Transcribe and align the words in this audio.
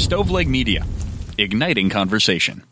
Stoveleg 0.00 0.48
Media, 0.48 0.82
igniting 1.36 1.90
conversation. 1.90 2.69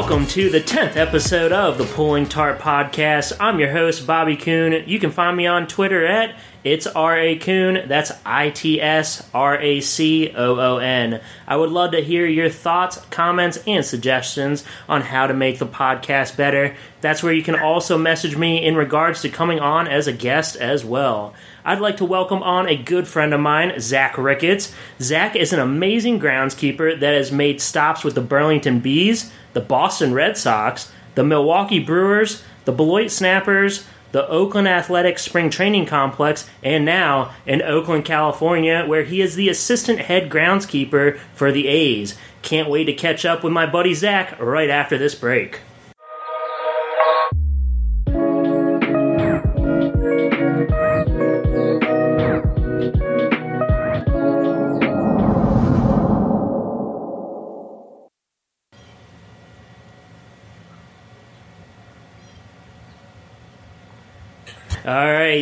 Welcome 0.00 0.26
to 0.28 0.48
the 0.48 0.62
10th 0.62 0.96
episode 0.96 1.52
of 1.52 1.76
the 1.76 1.84
Pulling 1.84 2.24
Tarp 2.24 2.58
Podcast. 2.58 3.36
I'm 3.38 3.60
your 3.60 3.70
host, 3.70 4.06
Bobby 4.06 4.34
Coon. 4.34 4.88
You 4.88 4.98
can 4.98 5.10
find 5.10 5.36
me 5.36 5.46
on 5.46 5.66
Twitter 5.68 6.06
at 6.06 6.36
it's 6.62 6.86
R.A. 6.86 7.36
Coon. 7.36 7.88
That's 7.88 8.12
I 8.24 8.50
T 8.50 8.82
S 8.82 9.26
R 9.32 9.58
A 9.58 9.80
C 9.80 10.30
O 10.34 10.58
O 10.58 10.76
N. 10.78 11.20
I 11.46 11.56
would 11.56 11.70
love 11.70 11.92
to 11.92 12.02
hear 12.02 12.26
your 12.26 12.50
thoughts, 12.50 12.98
comments, 13.10 13.58
and 13.66 13.84
suggestions 13.84 14.64
on 14.86 15.00
how 15.00 15.26
to 15.26 15.32
make 15.32 15.58
the 15.58 15.66
podcast 15.66 16.36
better. 16.36 16.76
That's 17.00 17.22
where 17.22 17.32
you 17.32 17.42
can 17.42 17.58
also 17.58 17.96
message 17.96 18.36
me 18.36 18.62
in 18.64 18.76
regards 18.76 19.22
to 19.22 19.30
coming 19.30 19.60
on 19.60 19.88
as 19.88 20.06
a 20.06 20.12
guest 20.12 20.56
as 20.56 20.84
well. 20.84 21.34
I'd 21.64 21.80
like 21.80 21.98
to 21.98 22.04
welcome 22.04 22.42
on 22.42 22.68
a 22.68 22.76
good 22.76 23.08
friend 23.08 23.32
of 23.32 23.40
mine, 23.40 23.80
Zach 23.80 24.18
Ricketts. 24.18 24.74
Zach 25.00 25.36
is 25.36 25.54
an 25.54 25.60
amazing 25.60 26.20
groundskeeper 26.20 26.98
that 27.00 27.14
has 27.14 27.32
made 27.32 27.60
stops 27.62 28.04
with 28.04 28.14
the 28.14 28.20
Burlington 28.20 28.80
Bees, 28.80 29.32
the 29.52 29.60
Boston 29.60 30.14
Red 30.14 30.36
Sox, 30.36 30.92
the 31.14 31.24
Milwaukee 31.24 31.78
Brewers, 31.78 32.42
the 32.64 32.72
Beloit 32.72 33.10
Snappers, 33.10 33.86
the 34.12 34.28
Oakland 34.28 34.68
Athletics 34.68 35.22
Spring 35.22 35.50
Training 35.50 35.86
Complex, 35.86 36.48
and 36.62 36.84
now 36.84 37.32
in 37.46 37.62
Oakland, 37.62 38.04
California, 38.04 38.84
where 38.86 39.04
he 39.04 39.20
is 39.20 39.36
the 39.36 39.48
assistant 39.48 40.00
head 40.00 40.28
groundskeeper 40.28 41.18
for 41.34 41.52
the 41.52 41.68
A's. 41.68 42.16
Can't 42.42 42.68
wait 42.68 42.84
to 42.84 42.92
catch 42.92 43.24
up 43.24 43.44
with 43.44 43.52
my 43.52 43.66
buddy 43.66 43.94
Zach 43.94 44.38
right 44.40 44.70
after 44.70 44.98
this 44.98 45.14
break. 45.14 45.60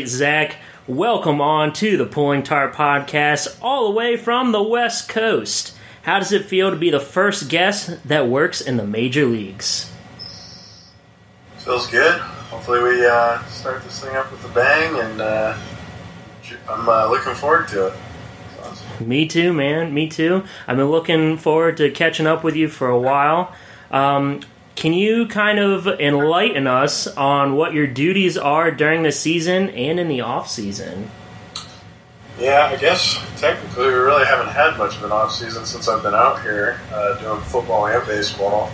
Zach, 0.08 0.56
welcome 0.86 1.40
on 1.40 1.72
to 1.74 1.96
the 1.96 2.06
Pulling 2.06 2.42
Tarp 2.42 2.74
Podcast, 2.74 3.58
all 3.60 3.88
the 3.88 3.94
way 3.94 4.16
from 4.16 4.52
the 4.52 4.62
West 4.62 5.08
Coast. 5.08 5.76
How 6.02 6.18
does 6.18 6.32
it 6.32 6.46
feel 6.46 6.70
to 6.70 6.76
be 6.76 6.90
the 6.90 6.98
first 6.98 7.50
guest 7.50 8.02
that 8.08 8.26
works 8.26 8.60
in 8.60 8.78
the 8.78 8.86
major 8.86 9.26
leagues? 9.26 9.92
Feels 11.58 11.86
good. 11.88 12.18
Hopefully, 12.18 12.82
we 12.82 13.06
uh, 13.06 13.44
start 13.44 13.84
this 13.84 14.02
thing 14.02 14.16
up 14.16 14.32
with 14.32 14.42
a 14.46 14.48
bang, 14.48 14.98
and 14.98 15.20
uh, 15.20 15.58
I'm 16.68 16.88
uh, 16.88 17.08
looking 17.08 17.34
forward 17.34 17.68
to 17.68 17.88
it. 17.88 17.94
Me 19.00 19.28
too, 19.28 19.52
man. 19.52 19.92
Me 19.92 20.08
too. 20.08 20.42
I've 20.66 20.76
been 20.76 20.90
looking 20.90 21.36
forward 21.36 21.76
to 21.76 21.90
catching 21.90 22.26
up 22.26 22.42
with 22.42 22.56
you 22.56 22.68
for 22.68 22.88
a 22.88 22.98
while. 22.98 23.54
Um, 23.90 24.40
can 24.78 24.92
you 24.92 25.26
kind 25.26 25.58
of 25.58 25.88
enlighten 25.88 26.68
us 26.68 27.08
on 27.08 27.56
what 27.56 27.72
your 27.72 27.88
duties 27.88 28.38
are 28.38 28.70
during 28.70 29.02
the 29.02 29.10
season 29.10 29.70
and 29.70 29.98
in 29.98 30.06
the 30.06 30.20
off 30.20 30.48
season? 30.48 31.10
Yeah, 32.38 32.70
I 32.72 32.76
guess 32.76 33.18
technically 33.40 33.86
we 33.86 33.92
really 33.94 34.24
haven't 34.24 34.52
had 34.52 34.78
much 34.78 34.96
of 34.96 35.02
an 35.02 35.10
off 35.10 35.32
season 35.32 35.66
since 35.66 35.88
I've 35.88 36.04
been 36.04 36.14
out 36.14 36.42
here 36.42 36.80
uh, 36.92 37.20
doing 37.20 37.40
football 37.40 37.88
and 37.88 38.06
baseball. 38.06 38.70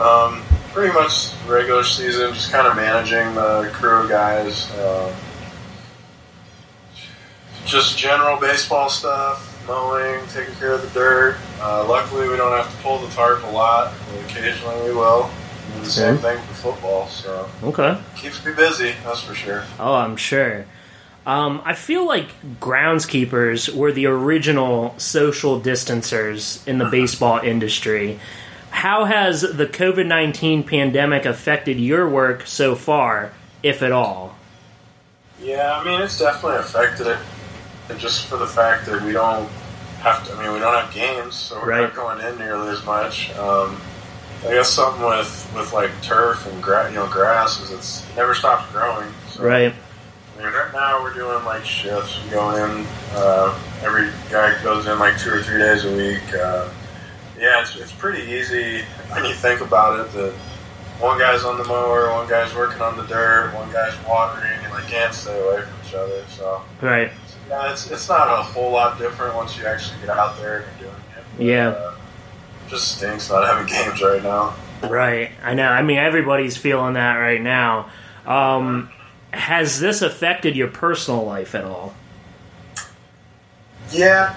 Um, 0.00 0.42
pretty 0.72 0.92
much 0.92 1.30
regular 1.46 1.84
season, 1.84 2.34
just 2.34 2.50
kind 2.50 2.66
of 2.66 2.74
managing 2.74 3.32
the 3.36 3.70
crew 3.72 4.02
of 4.02 4.08
guys. 4.08 4.68
Uh, 4.72 5.14
just 7.64 7.96
general 7.96 8.40
baseball 8.40 8.88
stuff, 8.88 9.64
mowing, 9.68 10.26
taking 10.30 10.54
care 10.56 10.72
of 10.72 10.82
the 10.82 10.88
dirt. 10.98 11.36
Uh, 11.62 11.86
luckily, 11.88 12.28
we 12.28 12.36
don't 12.36 12.50
have 12.52 12.68
to 12.74 12.82
pull 12.82 12.98
the 12.98 13.08
tarp 13.14 13.42
a 13.44 13.50
lot. 13.50 13.92
Occasionally, 14.26 14.88
we 14.90 14.94
will. 14.96 15.30
The 15.80 15.86
same 15.90 16.16
thing 16.18 16.38
for 16.38 16.54
football. 16.54 17.06
So 17.08 17.48
Okay. 17.62 17.96
keeps 18.16 18.44
me 18.44 18.52
busy. 18.52 18.94
That's 19.04 19.20
for 19.22 19.34
sure. 19.34 19.64
Oh, 19.78 19.94
I'm 19.94 20.16
sure. 20.16 20.64
Um, 21.24 21.62
I 21.64 21.74
feel 21.74 22.04
like 22.06 22.26
groundskeepers 22.60 23.72
were 23.74 23.92
the 23.92 24.06
original 24.06 24.94
social 24.98 25.60
distancers 25.60 26.62
in 26.66 26.78
the 26.78 26.84
baseball 26.90 27.38
industry. 27.38 28.18
How 28.70 29.04
has 29.04 29.42
the 29.42 29.66
COVID 29.66 30.06
19 30.06 30.64
pandemic 30.64 31.24
affected 31.26 31.78
your 31.78 32.08
work 32.08 32.46
so 32.46 32.74
far, 32.74 33.32
if 33.62 33.82
at 33.82 33.92
all? 33.92 34.34
Yeah, 35.40 35.78
I 35.78 35.84
mean, 35.84 36.00
it's 36.00 36.18
definitely 36.18 36.58
affected 36.58 37.06
it. 37.06 37.18
And 37.88 37.98
just 38.00 38.26
for 38.26 38.36
the 38.36 38.46
fact 38.46 38.86
that 38.86 39.02
we 39.02 39.12
don't 39.12 39.48
have 40.02 40.26
to. 40.26 40.34
I 40.34 40.42
mean, 40.44 40.52
we 40.52 40.58
don't 40.58 40.74
have 40.74 40.92
games, 40.92 41.34
so 41.34 41.58
we're 41.60 41.68
Right. 41.68 41.80
not 41.82 41.94
going 41.94 42.20
in 42.20 42.38
nearly 42.38 42.68
as 42.70 42.84
much. 42.84 43.34
Um, 43.36 43.80
I 44.46 44.50
guess 44.54 44.68
something 44.70 45.04
with 45.04 45.48
with 45.54 45.72
like 45.72 45.90
turf 46.02 46.46
and 46.46 46.62
gra- 46.62 46.88
you 46.90 46.96
know 46.96 47.06
grass 47.06 47.60
is 47.60 47.70
it's 47.70 48.02
it 48.10 48.16
never 48.16 48.34
stops 48.34 48.70
growing. 48.72 49.12
So, 49.30 49.44
Right. 49.44 49.72
I 50.38 50.42
mean, 50.42 50.52
right 50.52 50.72
now 50.72 51.00
we're 51.02 51.14
doing 51.14 51.44
like 51.44 51.64
shifts. 51.64 52.18
We 52.24 52.30
go 52.30 52.50
in. 52.56 52.86
Uh, 53.14 53.56
every 53.82 54.08
guy 54.30 54.60
goes 54.62 54.86
in 54.86 54.98
like 54.98 55.16
two 55.18 55.30
or 55.32 55.42
three 55.42 55.58
days 55.58 55.84
a 55.84 55.92
week. 55.96 56.34
Uh, 56.34 56.68
yeah, 57.38 57.60
it's 57.62 57.76
it's 57.76 57.92
pretty 57.92 58.22
easy 58.32 58.82
when 59.10 59.24
you 59.24 59.34
think 59.34 59.60
about 59.60 60.00
it. 60.00 60.12
That 60.14 60.32
one 60.98 61.18
guy's 61.18 61.44
on 61.44 61.58
the 61.58 61.64
mower, 61.64 62.10
one 62.12 62.28
guy's 62.28 62.54
working 62.54 62.80
on 62.82 62.96
the 62.96 63.02
dirt, 63.04 63.52
one 63.54 63.70
guy's 63.72 63.94
watering, 64.08 64.58
and 64.64 64.72
they 64.74 64.88
can't 64.90 65.14
stay 65.14 65.38
away 65.40 65.62
from 65.62 65.72
each 65.86 65.94
other. 65.94 66.24
So 66.36 66.62
Right. 66.80 67.12
Yeah, 67.48 67.72
it's 67.72 67.90
it's 67.90 68.08
not 68.08 68.28
a 68.28 68.42
whole 68.42 68.70
lot 68.72 68.98
different 68.98 69.34
once 69.34 69.56
you 69.58 69.66
actually 69.66 69.98
get 70.00 70.10
out 70.16 70.36
there 70.38 70.58
and 70.58 70.80
you're 70.80 70.90
doing 70.90 71.02
it. 71.16 71.24
But, 71.36 71.44
Yeah. 71.46 71.68
uh, 71.68 71.94
just 72.68 72.96
stinks 72.98 73.28
not 73.30 73.46
having 73.46 73.66
games 73.72 74.00
right 74.02 74.22
now. 74.22 74.54
Right. 74.88 75.30
I 75.44 75.54
know. 75.54 75.68
I 75.68 75.82
mean, 75.82 75.98
everybody's 75.98 76.56
feeling 76.56 76.94
that 76.94 77.16
right 77.16 77.40
now. 77.40 77.90
Um, 78.26 78.90
has 79.32 79.78
this 79.80 80.02
affected 80.02 80.56
your 80.56 80.68
personal 80.68 81.24
life 81.24 81.54
at 81.54 81.64
all? 81.64 81.94
Yeah, 83.90 84.34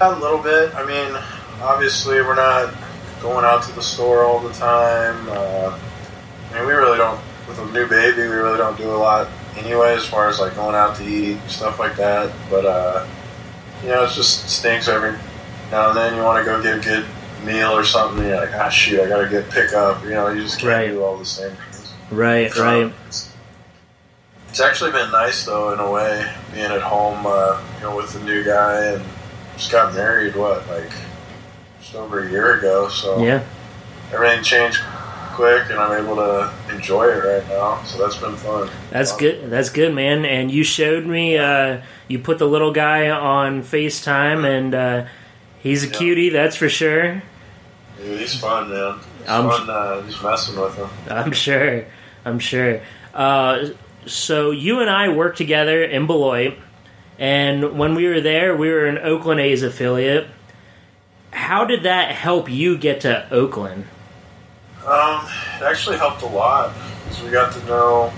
a 0.00 0.12
little 0.18 0.38
bit. 0.42 0.74
I 0.74 0.84
mean, 0.84 1.16
obviously, 1.62 2.20
we're 2.20 2.34
not 2.34 2.74
going 3.22 3.44
out 3.44 3.62
to 3.64 3.72
the 3.72 3.82
store 3.82 4.24
all 4.24 4.40
the 4.40 4.52
time. 4.54 5.26
Uh, 5.28 5.78
I 6.52 6.58
mean, 6.58 6.66
we 6.66 6.72
really 6.72 6.98
don't, 6.98 7.20
with 7.48 7.58
a 7.58 7.66
new 7.66 7.86
baby, 7.88 8.22
we 8.22 8.28
really 8.28 8.56
don't 8.58 8.76
do 8.76 8.90
a 8.90 8.96
lot 8.96 9.28
anyway, 9.58 9.94
as 9.94 10.06
far 10.06 10.28
as 10.28 10.38
like 10.40 10.54
going 10.54 10.74
out 10.74 10.96
to 10.96 11.04
eat, 11.04 11.38
stuff 11.48 11.78
like 11.78 11.96
that. 11.96 12.32
But, 12.50 12.64
uh, 12.64 13.06
you 13.82 13.88
know, 13.88 14.04
it 14.04 14.10
just 14.12 14.48
stinks 14.48 14.88
every 14.88 15.12
now 15.70 15.88
and 15.90 15.96
then. 15.96 16.14
You 16.16 16.22
want 16.22 16.44
to 16.44 16.50
go 16.50 16.62
get 16.62 16.78
a 16.78 16.80
good 16.80 17.06
meal 17.44 17.70
or 17.70 17.84
something, 17.84 18.26
you're 18.26 18.36
like, 18.36 18.52
ah, 18.54 18.68
shoot, 18.68 19.00
I 19.00 19.08
got 19.08 19.22
to 19.22 19.28
get 19.28 19.48
pick 19.50 19.72
up. 19.72 20.02
You 20.04 20.10
know, 20.10 20.28
you 20.28 20.42
just 20.42 20.58
can't 20.58 20.72
Right. 20.72 20.88
do 20.88 21.02
all 21.02 21.16
the 21.16 21.24
same 21.24 21.50
things. 21.70 21.92
Right. 22.10 22.52
So, 22.52 22.64
Right. 22.64 22.92
It's, 23.06 23.30
it's 24.48 24.60
actually 24.60 24.90
been 24.92 25.10
nice 25.12 25.44
though, 25.44 25.72
in 25.72 25.78
a 25.78 25.90
way, 25.90 26.30
being 26.52 26.64
at 26.72 26.80
home, 26.82 27.24
uh, 27.26 27.60
you 27.76 27.82
know, 27.84 27.96
with 27.96 28.12
the 28.12 28.20
new 28.20 28.42
guy, 28.44 28.84
and 28.86 29.04
just 29.56 29.70
got 29.70 29.94
married. 29.94 30.34
What, 30.34 30.68
like, 30.68 30.90
just 31.80 31.94
over 31.94 32.26
a 32.26 32.30
year 32.30 32.58
ago? 32.58 32.88
So 32.88 33.22
Yeah. 33.22 33.42
everything 34.12 34.42
changed 34.42 34.80
quick, 35.38 35.70
and 35.70 35.78
I'm 35.78 36.04
able 36.04 36.16
to 36.16 36.52
enjoy 36.74 37.04
it 37.06 37.22
right 37.24 37.48
now. 37.48 37.80
So 37.84 37.96
that's 37.98 38.16
been 38.16 38.34
fun. 38.34 38.68
That's 38.90 39.16
good. 39.16 39.48
That's 39.50 39.70
good, 39.70 39.94
man. 39.94 40.24
And 40.24 40.50
you 40.50 40.64
showed 40.64 41.06
me. 41.06 41.38
Uh, 41.38 41.82
you 42.08 42.18
put 42.18 42.38
the 42.38 42.46
little 42.46 42.72
guy 42.72 43.08
on 43.10 43.62
Facetime, 43.62 44.44
and 44.44 44.74
uh, 44.74 45.06
he's 45.60 45.84
a 45.84 45.86
Yeah. 45.86 45.92
cutie. 45.92 46.28
That's 46.30 46.56
for 46.56 46.68
sure. 46.68 47.22
Dude, 47.98 48.18
he's 48.20 48.34
fun, 48.34 48.68
man. 48.70 48.96
It's 49.20 49.30
I'm- 49.30 49.48
fun 49.48 49.70
uh, 49.70 50.02
just 50.06 50.22
messing 50.22 50.60
with 50.60 50.74
him. 50.74 50.88
I'm 51.08 51.30
sure. 51.32 51.84
I'm 52.24 52.40
sure. 52.40 52.80
Uh, 53.14 53.68
so 54.06 54.50
you 54.50 54.80
and 54.80 54.90
I 54.90 55.08
worked 55.10 55.38
together 55.38 55.84
in 55.84 56.06
Beloit, 56.08 56.54
and 57.18 57.78
when 57.78 57.94
we 57.94 58.06
were 58.08 58.20
there, 58.20 58.56
we 58.56 58.70
were 58.70 58.86
an 58.86 58.98
Oakland 58.98 59.40
A's 59.40 59.62
affiliate. 59.62 60.26
How 61.30 61.64
did 61.64 61.84
that 61.84 62.10
help 62.12 62.50
you 62.50 62.76
get 62.76 63.02
to 63.02 63.30
Oakland? 63.30 63.84
Um, 64.86 65.26
it 65.60 65.64
actually 65.64 65.96
helped 65.98 66.22
a 66.22 66.26
lot 66.26 66.72
because 67.04 67.22
we 67.22 67.30
got 67.30 67.52
to 67.52 67.64
know, 67.66 68.12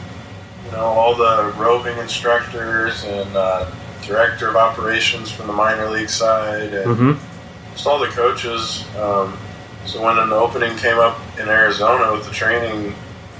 you 0.67 0.73
know, 0.73 0.85
all 0.85 1.15
the 1.17 1.53
roving 1.59 1.97
instructors 1.99 3.05
and 3.05 3.35
uh, 3.37 3.71
director 4.03 4.49
of 4.49 4.57
operations 4.57 5.31
from 5.31 5.47
the 5.47 5.53
minor 5.53 5.89
league 5.91 6.11
side, 6.11 6.73
and 6.75 6.97
Mm-hmm. 6.97 7.73
just 7.73 7.87
all 7.87 7.99
the 7.99 8.07
coaches. 8.09 8.85
Um, 8.97 9.37
so 9.87 10.03
when 10.05 10.19
an 10.19 10.33
opening 10.33 10.77
came 10.77 10.99
up 10.99 11.19
in 11.39 11.49
Arizona 11.49 12.13
with 12.13 12.25
the 12.27 12.31
training 12.33 12.95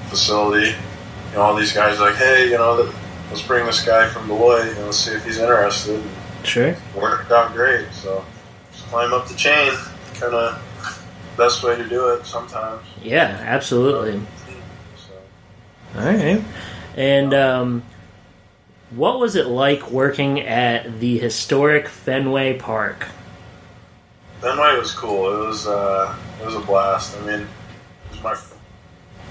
facility, 0.09 0.69
you 0.71 1.35
know, 1.37 1.43
all 1.43 1.55
these 1.55 1.73
guys 1.73 1.99
were 1.99 2.07
like, 2.07 2.17
hey, 2.17 2.47
you 2.51 2.57
know, 2.59 2.91
let's 3.29 3.43
bring 3.43 3.65
this 3.67 3.85
guy 3.85 4.09
from 4.09 4.27
Beloit 4.27 4.67
and 4.67 4.85
let's 4.87 4.97
see 4.99 5.13
if 5.13 5.25
he's 5.25 5.39
interested. 5.39 6.03
Sure. 6.43 6.75
worked 6.97 7.31
out 7.31 7.53
great. 7.53 7.87
So 7.93 8.25
just 8.73 8.87
climb 8.87 9.13
up 9.13 9.29
the 9.29 9.35
chain, 9.35 9.73
kind 10.15 10.35
of 10.35 10.61
best 11.37 11.63
way 11.63 11.77
to 11.77 11.89
do 11.89 12.09
it 12.11 12.27
sometimes. 12.27 12.83
Yeah, 13.03 13.39
absolutely. 13.47 14.21
So. 14.97 15.99
All 16.01 16.05
right. 16.07 16.43
And 16.97 17.33
um, 17.35 17.83
what 18.91 19.19
was 19.21 19.37
it 19.37 19.47
like 19.47 19.91
working 19.91 20.41
at 20.41 21.01
the 21.01 21.19
historic 21.19 21.89
Fenway 21.89 22.59
Park? 22.59 23.07
Fenway 24.41 24.79
was 24.79 24.93
cool. 24.93 25.43
It 25.43 25.47
was 25.47 25.67
uh, 25.67 26.15
it 26.41 26.47
was 26.47 26.55
a 26.55 26.61
blast. 26.61 27.17
I 27.17 27.21
mean, 27.27 27.41
it 27.41 27.47
was 28.11 28.23
my 28.23 28.37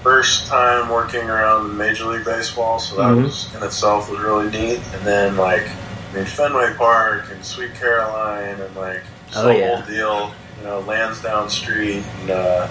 first 0.02 0.46
time 0.46 0.88
working 0.88 1.28
around 1.28 1.76
Major 1.76 2.06
League 2.06 2.24
Baseball, 2.24 2.78
so 2.78 2.96
that 2.96 3.02
Mhm. 3.14 3.24
was 3.24 3.54
in 3.54 3.62
itself 3.62 4.08
was 4.10 4.20
really 4.20 4.48
neat. 4.50 4.80
And 4.94 5.02
then 5.04 5.36
like, 5.36 5.68
I 6.12 6.16
mean, 6.16 6.24
Fenway 6.24 6.74
Park 6.74 7.26
and 7.32 7.44
Sweet 7.44 7.74
Caroline 7.74 8.60
and 8.60 8.74
like 8.76 9.02
just 9.26 9.44
Oh, 9.44 9.48
the 9.48 9.58
yeah. 9.58 9.76
whole 9.76 9.86
deal. 9.86 10.34
You 10.60 10.66
know, 10.66 10.80
Lansdowne 10.80 11.48
Street 11.48 12.04
and 12.20 12.30
uh, 12.30 12.68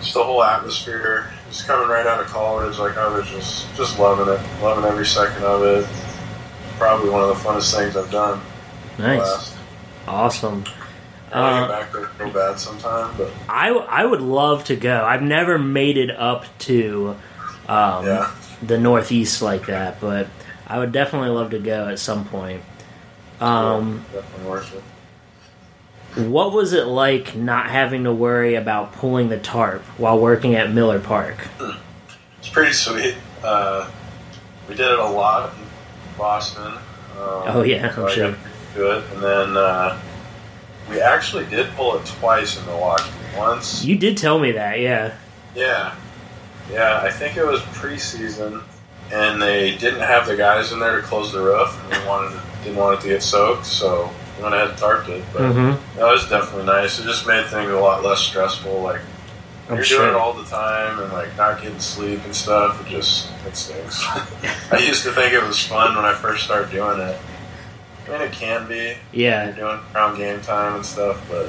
just 0.00 0.14
the 0.14 0.24
whole 0.24 0.42
atmosphere. 0.42 1.30
Just 1.48 1.66
coming 1.66 1.88
right 1.88 2.06
out 2.06 2.20
of 2.20 2.26
college, 2.26 2.78
like 2.78 2.96
I 2.96 3.06
was 3.16 3.28
just 3.28 3.74
just 3.76 3.98
loving 3.98 4.32
it, 4.32 4.40
loving 4.62 4.84
every 4.84 5.06
second 5.06 5.44
of 5.44 5.62
it. 5.62 5.86
Probably 6.78 7.08
one 7.10 7.22
of 7.22 7.28
the 7.28 7.34
funnest 7.34 7.76
things 7.76 7.96
I've 7.96 8.10
done. 8.10 8.40
Nice. 8.98 9.54
Awesome. 10.08 10.64
I 11.32 11.40
Uh, 11.40 11.60
get 11.66 11.80
back 11.80 11.92
there 11.92 12.10
real 12.18 12.32
bad 12.32 12.58
sometime, 12.58 13.14
but 13.16 13.30
I, 13.48 13.70
I 13.70 14.04
would 14.04 14.20
love 14.20 14.64
to 14.64 14.76
go. 14.76 15.04
I've 15.04 15.22
never 15.22 15.58
made 15.58 15.96
it 15.98 16.10
up 16.10 16.44
to 16.60 17.16
um, 17.68 18.06
yeah. 18.06 18.30
the 18.62 18.78
Northeast 18.78 19.42
like 19.42 19.66
that, 19.66 20.00
but 20.00 20.28
I 20.66 20.78
would 20.78 20.92
definitely 20.92 21.30
love 21.30 21.50
to 21.50 21.58
go 21.58 21.88
at 21.88 21.98
some 21.98 22.24
point. 22.24 22.62
Um, 23.40 24.04
Yeah, 24.14 24.20
definitely 24.20 24.50
worth 24.50 24.74
it. 24.74 24.82
What 26.16 26.52
was 26.52 26.72
it 26.72 26.86
like 26.86 27.34
not 27.36 27.68
having 27.70 28.04
to 28.04 28.12
worry 28.12 28.54
about 28.54 28.92
pulling 28.92 29.28
the 29.28 29.38
tarp 29.38 29.82
while 29.98 30.18
working 30.18 30.54
at 30.54 30.72
Miller 30.72 30.98
Park? 30.98 31.48
It's 32.38 32.48
pretty 32.48 32.72
sweet. 32.72 33.14
Uh, 33.42 33.90
we 34.68 34.74
did 34.74 34.90
it 34.90 34.98
a 34.98 35.04
lot 35.08 35.52
in 35.54 35.58
Boston. 36.18 36.72
Um, 36.72 36.80
Oh, 37.18 37.62
yeah, 37.62 37.94
so 37.94 38.06
I'm 38.08 38.12
sure. 38.14 38.34
it, 38.98 39.04
and 39.14 39.22
then 39.22 39.56
uh, 39.56 40.00
we 40.90 41.00
actually 41.00 41.46
did 41.46 41.70
pull 41.72 41.96
it 41.98 42.06
twice 42.06 42.58
in 42.58 42.66
Milwaukee. 42.66 43.10
Once, 43.36 43.84
You 43.84 43.98
did 43.98 44.16
tell 44.16 44.38
me 44.38 44.52
that, 44.52 44.80
yeah. 44.80 45.14
yeah, 45.54 45.94
yeah. 46.72 47.00
I 47.02 47.10
think 47.10 47.36
it 47.36 47.44
was 47.44 47.60
preseason, 47.60 48.62
and 49.12 49.42
they 49.42 49.76
didn't 49.76 50.00
have 50.00 50.26
the 50.26 50.36
guys 50.36 50.72
in 50.72 50.78
there 50.78 50.96
to 51.00 51.06
close 51.06 51.32
the 51.32 51.40
roof, 51.42 51.78
and 51.84 52.02
we 52.02 52.08
wanted 52.08 52.40
didn't 52.64 52.78
want 52.78 52.98
it 52.98 53.02
to 53.02 53.08
get 53.08 53.22
soaked, 53.22 53.66
so 53.66 54.10
went 54.40 54.54
ahead 54.54 54.70
and 54.70 54.78
tarped 54.78 55.08
it. 55.08 55.24
But 55.32 55.42
Mm-hmm. 55.42 55.98
that 55.98 56.04
was 56.06 56.28
definitely 56.28 56.66
nice. 56.66 56.98
It 56.98 57.04
just 57.04 57.26
made 57.26 57.46
things 57.46 57.70
a 57.70 57.78
lot 57.78 58.02
less 58.04 58.20
stressful. 58.20 58.80
Like 58.82 59.00
I'm 59.68 59.76
You're 59.76 59.84
sure. 59.84 59.98
doing 60.04 60.10
it 60.14 60.16
all 60.16 60.32
the 60.32 60.44
time 60.44 61.00
and 61.00 61.12
like 61.12 61.36
not 61.36 61.60
getting 61.62 61.78
sleep 61.80 62.20
and 62.24 62.34
stuff. 62.34 62.80
It 62.86 62.90
just 62.90 63.30
it 63.46 63.56
stinks. 63.56 64.04
I 64.72 64.78
used 64.78 65.02
to 65.04 65.12
think 65.12 65.32
it 65.32 65.42
was 65.42 65.60
fun 65.64 65.96
when 65.96 66.04
I 66.04 66.14
first 66.14 66.44
started 66.44 66.70
doing 66.70 67.00
it. 67.00 67.18
I 68.06 68.12
mean, 68.12 68.20
it 68.20 68.32
can 68.32 68.68
be. 68.68 68.94
yeah, 69.12 69.46
You're 69.46 69.54
doing 69.54 69.74
it 69.80 69.96
around 69.96 70.16
game 70.16 70.40
time 70.40 70.76
and 70.76 70.86
stuff, 70.86 71.20
but 71.28 71.46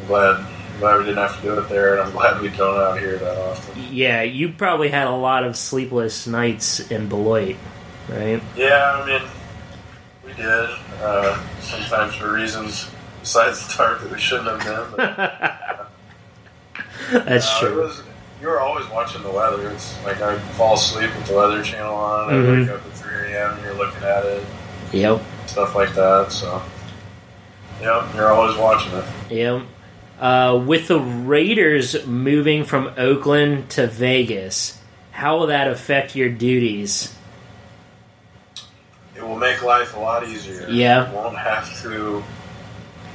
I'm 0.00 0.06
glad, 0.06 0.36
I'm 0.40 0.78
glad 0.80 0.98
we 0.98 1.04
didn't 1.04 1.18
have 1.18 1.36
to 1.36 1.42
do 1.42 1.58
it 1.58 1.68
there, 1.68 1.92
and 1.98 2.02
I'm 2.08 2.12
glad 2.12 2.40
we 2.40 2.48
don't 2.48 2.80
out 2.80 2.98
here 2.98 3.18
that 3.18 3.36
often. 3.36 3.82
yeah. 3.90 4.22
You 4.22 4.48
probably 4.54 4.88
had 4.88 5.06
a 5.06 5.10
lot 5.10 5.44
of 5.44 5.54
sleepless 5.58 6.26
nights 6.26 6.90
in 6.90 7.10
Beloit, 7.10 7.56
right? 8.08 8.42
Yeah, 8.56 9.00
I 9.02 9.06
mean, 9.06 9.28
did. 10.36 10.68
Uh, 11.02 11.38
sometimes 11.60 12.14
for 12.14 12.32
reasons 12.32 12.88
besides 13.20 13.66
the 13.66 13.72
tarp 13.72 14.00
that 14.02 14.12
we 14.12 14.18
shouldn't 14.18 14.48
have 14.48 14.96
been. 14.96 14.96
But, 14.96 15.90
That's 17.26 17.46
Uh, 17.56 17.60
true. 17.60 17.82
was, 17.82 18.02
you 18.40 18.48
were 18.48 18.60
always 18.60 18.86
watching 18.88 19.22
the 19.22 19.30
weather. 19.30 19.70
It's 19.70 19.94
like 20.04 20.20
I'd 20.20 20.40
fall 20.56 20.74
asleep 20.74 21.14
with 21.16 21.26
the 21.26 21.34
weather 21.34 21.62
channel 21.62 21.94
on. 21.94 22.28
I'd 22.28 22.34
Mhm. 22.36 22.60
wake 22.60 22.70
up 22.70 22.84
at 22.86 22.92
3 22.92 23.32
a.m. 23.32 23.54
and 23.54 23.62
you're 23.64 23.74
looking 23.74 24.02
at 24.02 24.24
it, 24.24 24.44
Yep, 24.92 25.20
stuff 25.46 25.74
like 25.74 25.94
that. 25.94 26.30
So, 26.32 26.62
yep, 27.80 28.04
you're 28.14 28.32
always 28.32 28.56
watching 28.56 28.92
it. 28.92 29.04
yep. 29.30 29.62
Uh, 30.20 30.60
with 30.64 30.88
the 30.88 31.00
Raiders 31.00 32.06
moving 32.06 32.64
from 32.64 32.90
Oakland 32.96 33.68
to 33.70 33.86
Vegas, 33.86 34.78
how 35.10 35.38
will 35.38 35.46
that 35.48 35.66
affect 35.68 36.14
your 36.14 36.28
duties? 36.28 37.13
Will 39.34 39.40
make 39.40 39.62
life 39.64 39.96
a 39.96 40.00
lot 40.00 40.26
easier. 40.28 40.68
Yeah. 40.70 41.10
You 41.10 41.16
won't 41.16 41.36
have 41.36 41.82
to. 41.82 42.22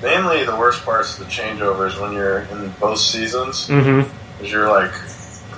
Mainly, 0.04 0.44
the 0.46 0.56
worst 0.56 0.84
parts 0.84 1.18
of 1.18 1.26
the 1.26 1.32
changeover 1.32 1.88
is 1.88 1.98
when 1.98 2.12
you're 2.14 2.40
in 2.42 2.72
both 2.80 3.00
seasons, 3.00 3.68
Mm-hmm. 3.68 4.10
because 4.38 4.52
you're 4.52 4.68
like 4.70 4.92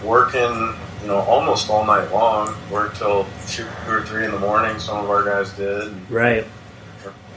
working, 0.04 0.76
you 1.02 1.08
know, 1.08 1.18
almost 1.18 1.70
all 1.70 1.86
night 1.86 2.12
long. 2.12 2.56
Work 2.72 2.96
till 2.96 3.26
two 3.48 3.66
or 3.88 4.04
three 4.04 4.26
in 4.26 4.32
the 4.32 4.40
morning. 4.40 4.78
Some 4.80 4.98
of 4.98 5.10
our 5.10 5.24
guys 5.24 5.52
did. 5.54 5.94
Right. 6.12 6.46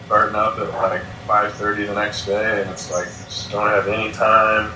starting 0.06 0.36
up 0.36 0.58
at 0.58 0.68
like 0.74 1.02
5.30 1.26 1.86
the 1.86 1.94
next 1.94 2.26
day 2.26 2.60
and 2.60 2.70
it's 2.70 2.90
like 2.92 3.06
just 3.06 3.50
don't 3.50 3.68
have 3.68 3.88
any 3.88 4.12
time 4.12 4.70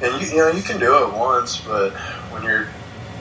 and 0.00 0.22
you, 0.22 0.28
you 0.28 0.36
know 0.38 0.48
you 0.50 0.62
can 0.62 0.80
do 0.80 1.04
it 1.04 1.12
once 1.12 1.60
but 1.60 1.92
when 2.32 2.42
you're 2.42 2.66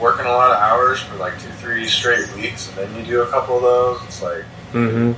working 0.01 0.25
a 0.25 0.29
lot 0.29 0.51
of 0.51 0.57
hours 0.57 0.99
for 0.99 1.15
like 1.17 1.33
two 1.39 1.49
three 1.49 1.87
straight 1.87 2.33
weeks 2.35 2.67
and 2.69 2.77
then 2.77 2.95
you 2.97 3.03
do 3.05 3.21
a 3.21 3.27
couple 3.29 3.55
of 3.57 3.61
those 3.61 4.03
it's 4.03 4.21
like 4.21 4.43
Mm-hmm. 4.73 5.11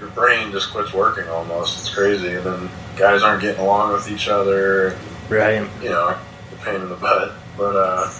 your 0.00 0.10
brain 0.10 0.52
just 0.52 0.70
quits 0.72 0.92
working 0.94 1.28
almost 1.28 1.78
it's 1.80 1.92
crazy 1.94 2.32
and 2.34 2.44
then 2.46 2.70
guys 2.96 3.22
aren't 3.22 3.42
getting 3.42 3.60
along 3.60 3.92
with 3.92 4.10
each 4.10 4.28
other 4.28 4.88
and 4.88 4.96
Right. 5.28 5.68
you 5.82 5.88
know 5.90 6.16
the 6.50 6.56
pain 6.64 6.76
in 6.80 6.88
the 6.88 6.94
butt 6.96 7.32
but 7.58 7.74
uh 7.76 8.10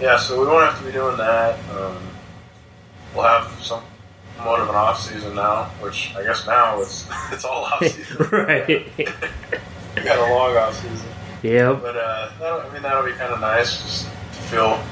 yeah 0.00 0.16
so 0.16 0.40
we 0.40 0.46
won't 0.46 0.64
have 0.70 0.78
to 0.78 0.86
be 0.86 0.92
doing 0.92 1.16
that 1.16 1.58
um, 1.76 1.96
we'll 3.14 3.24
have 3.24 3.50
some 3.60 3.82
somewhat 4.36 4.60
of 4.60 4.68
an 4.70 4.74
off 4.74 4.98
season 5.00 5.34
now, 5.36 5.64
which 5.80 6.12
I 6.16 6.22
guess 6.24 6.46
now 6.46 6.80
it's 6.80 7.06
it's 7.32 7.44
all 7.44 7.64
off 7.64 7.80
season. 7.86 8.26
right. 8.32 8.68
we 8.96 10.02
got 10.02 10.18
a 10.18 10.32
long 10.34 10.56
off 10.56 10.74
season, 10.80 11.08
Yep. 11.42 11.82
but 11.82 11.96
uh, 11.96 12.30
I 12.66 12.72
mean 12.72 12.82
that'll 12.82 13.04
be 13.04 13.12
kind 13.12 13.32
of 13.34 13.40
nice 13.40 13.82
just 13.82 14.04
to 14.06 14.40
feel 14.50 14.82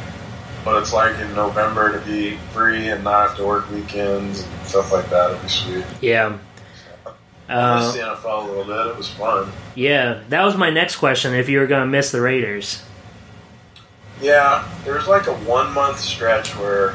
what 0.65 0.77
it's 0.83 0.93
like 0.93 1.19
in 1.21 1.35
November 1.35 1.99
to 1.99 2.05
be 2.07 2.37
free 2.53 2.89
and 2.89 3.03
not 3.05 3.29
have 3.29 3.37
to 3.39 3.47
work 3.47 3.71
weekends 3.71 4.43
and 4.43 4.67
stuff 4.67 4.93
like 4.93 5.09
that. 5.11 5.31
It'd 5.31 5.43
be 5.43 5.49
sweet. 5.49 5.85
Yeah. 6.01 6.39
I 7.49 7.53
Uh, 7.53 7.81
missed 7.81 7.95
the 7.95 8.01
NFL 8.03 8.45
a 8.45 8.47
little 8.47 8.65
bit. 8.65 8.87
It 8.93 8.97
was 8.97 9.09
fun. 9.09 9.51
yeah. 9.75 10.21
That 10.29 10.45
was 10.45 10.57
my 10.57 10.71
next 10.71 10.97
question. 10.97 11.35
If 11.35 11.49
you 11.49 11.59
were 11.59 11.67
going 11.67 11.81
to 11.83 11.87
miss 11.87 12.13
the 12.13 12.21
Raiders. 12.21 12.83
Yeah, 14.21 14.69
there 14.85 14.95
was 14.95 15.09
like 15.09 15.27
a 15.27 15.33
one 15.35 15.73
month 15.73 15.99
stretch 15.99 16.55
where 16.57 16.95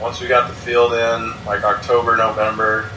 once 0.00 0.20
we 0.20 0.28
got 0.28 0.48
the 0.48 0.54
field 0.54 0.92
in, 0.92 1.32
like 1.46 1.64
October, 1.64 2.16
November, 2.16 2.90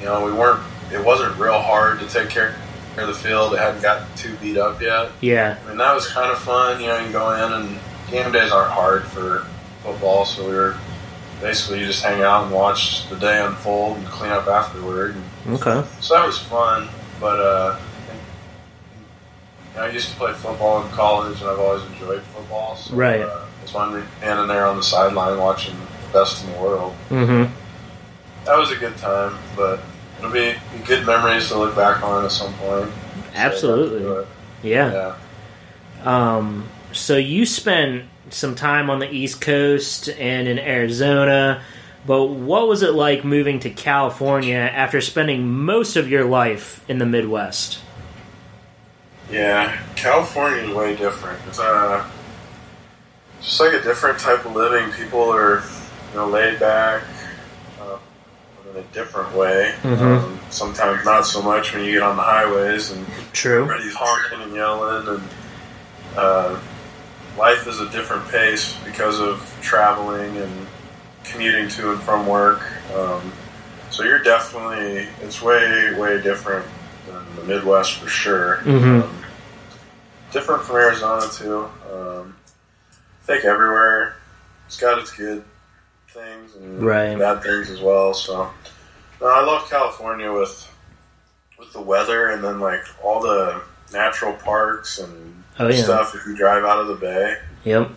you 0.00 0.06
know, 0.06 0.24
we 0.24 0.32
weren't. 0.32 0.62
It 0.92 1.04
wasn't 1.04 1.38
real 1.38 1.60
hard 1.60 2.00
to 2.00 2.08
take 2.08 2.30
care 2.30 2.56
of 2.96 3.06
the 3.06 3.14
field. 3.14 3.52
It 3.52 3.58
hadn't 3.60 3.82
gotten 3.82 4.06
too 4.16 4.34
beat 4.40 4.56
up 4.56 4.80
yet. 4.80 5.10
Yeah. 5.20 5.58
Mean, 5.68 5.76
that 5.76 5.94
was 5.94 6.08
kind 6.08 6.32
of 6.32 6.38
fun. 6.38 6.80
You 6.80 6.86
know, 6.88 6.96
you 6.96 7.02
can 7.04 7.12
go 7.12 7.32
in 7.34 7.52
and 7.52 7.78
game 8.10 8.32
days 8.32 8.50
aren't 8.52 8.72
hard 8.72 9.04
for 9.04 9.46
football, 9.82 10.24
so 10.24 10.48
we 10.48 10.54
were 10.54 10.76
basically 11.40 11.80
you 11.80 11.86
just 11.86 12.02
hang 12.02 12.22
out 12.22 12.44
and 12.44 12.52
watch 12.52 13.08
the 13.08 13.16
day 13.16 13.42
unfold 13.44 13.96
and 13.98 14.06
clean 14.06 14.30
up 14.30 14.46
afterward. 14.46 15.16
Okay. 15.48 15.82
so 16.00 16.14
that 16.14 16.26
was 16.26 16.38
fun, 16.38 16.88
but 17.18 17.40
uh, 17.40 17.78
I 19.78 19.88
used 19.90 20.10
to 20.10 20.16
play 20.16 20.32
football 20.34 20.82
in 20.84 20.90
college, 20.90 21.40
and 21.40 21.48
I've 21.48 21.58
always 21.58 21.84
enjoyed 21.86 22.22
football. 22.22 22.76
So, 22.76 22.94
Right. 22.94 23.20
Uh, 23.22 23.46
it's 23.62 23.72
fun 23.72 24.06
standing 24.18 24.48
there 24.48 24.66
on 24.66 24.76
the 24.76 24.82
sideline 24.82 25.38
watching 25.38 25.74
the 25.78 26.12
best 26.18 26.44
in 26.44 26.52
the 26.52 26.58
world. 26.58 26.94
Mm-hmm. 27.08 27.52
That 28.46 28.56
was 28.58 28.70
a 28.72 28.76
good 28.76 28.96
time, 28.96 29.38
but 29.54 29.80
it'll 30.18 30.30
be, 30.32 30.54
good 30.86 31.06
memories 31.06 31.48
to 31.48 31.58
look 31.58 31.76
back 31.76 32.02
on 32.02 32.24
at 32.24 32.32
some 32.32 32.52
point. 32.54 32.90
Absolutely. 33.34 34.02
So, 34.02 34.26
Yeah. 34.62 35.14
yeah. 36.04 36.36
Um, 36.36 36.68
so 36.92 37.16
you 37.16 37.46
spent 37.46 38.04
some 38.30 38.54
time 38.54 38.90
on 38.90 38.98
the 38.98 39.10
East 39.10 39.40
Coast 39.40 40.08
and 40.08 40.46
in 40.48 40.58
Arizona, 40.58 41.62
but 42.06 42.26
what 42.26 42.68
was 42.68 42.82
it 42.82 42.94
like 42.94 43.24
moving 43.24 43.60
to 43.60 43.70
California 43.70 44.56
after 44.56 45.00
spending 45.00 45.48
most 45.48 45.96
of 45.96 46.08
your 46.08 46.24
life 46.24 46.84
in 46.88 46.98
the 46.98 47.06
Midwest? 47.06 47.80
Yeah, 49.30 49.78
California 49.96 50.62
is 50.62 50.74
way 50.74 50.96
different. 50.96 51.38
It's 51.46 51.60
uh, 51.60 52.08
just 53.40 53.60
like 53.60 53.72
a 53.74 53.82
different 53.82 54.18
type 54.18 54.44
of 54.44 54.56
living. 54.56 54.90
People 54.92 55.32
are, 55.32 55.62
you 56.10 56.16
know, 56.16 56.26
laid 56.28 56.58
back 56.58 57.04
uh, 57.80 57.98
in 58.70 58.80
a 58.80 58.82
different 58.92 59.32
way. 59.34 59.72
Mhm. 59.82 60.00
Um, 60.00 60.40
sometimes 60.50 61.04
not 61.04 61.26
so 61.26 61.42
much 61.42 61.72
when 61.72 61.84
you 61.84 61.92
get 61.92 62.02
on 62.02 62.16
the 62.16 62.22
highways 62.22 62.90
and 62.90 63.06
True. 63.32 63.62
everybody's 63.64 63.94
honking 63.94 64.42
and 64.42 64.52
yelling, 64.54 65.06
and 65.08 65.22
uh, 66.16 66.58
life 67.36 67.66
is 67.66 67.80
a 67.80 67.88
different 67.90 68.28
pace 68.28 68.76
because 68.84 69.20
of 69.20 69.56
traveling 69.62 70.36
and 70.36 70.66
commuting 71.24 71.68
to 71.68 71.92
and 71.92 72.00
from 72.02 72.26
work. 72.26 72.62
Um, 72.94 73.32
so 73.90 74.02
you're 74.04 74.22
definitely 74.22 75.08
it's 75.22 75.40
way 75.42 75.94
way 75.98 76.20
different 76.22 76.66
than 77.06 77.36
the 77.36 77.42
Midwest 77.44 77.94
for 77.98 78.08
sure. 78.08 78.58
Mhm. 78.64 79.02
Um, 79.02 79.24
different 80.32 80.62
from 80.64 80.76
Arizona 80.76 81.26
too. 81.32 81.70
Um, 81.92 82.36
I 83.22 83.26
think 83.26 83.44
everywhere 83.44 84.16
it's 84.66 84.76
got 84.78 84.98
its 84.98 85.10
good 85.12 85.44
things 86.12 86.54
and 86.56 86.82
Right. 86.82 87.18
bad 87.18 87.42
things 87.42 87.70
as 87.70 87.80
well. 87.80 88.14
So 88.14 88.50
no, 89.20 89.26
I 89.26 89.42
love 89.44 89.68
California 89.70 90.32
with 90.32 90.66
with 91.58 91.72
the 91.72 91.80
weather 91.80 92.30
and 92.30 92.42
then 92.42 92.58
like 92.58 92.82
all 93.02 93.20
the 93.20 93.60
natural 93.92 94.32
parks 94.34 94.98
and 94.98 95.42
Oh, 95.58 95.68
yeah. 95.68 95.82
stuff. 95.82 96.14
If 96.14 96.26
you 96.26 96.36
drive 96.36 96.64
out 96.64 96.78
of 96.78 96.88
the 96.88 96.94
bay, 96.94 97.36
Yep. 97.64 97.90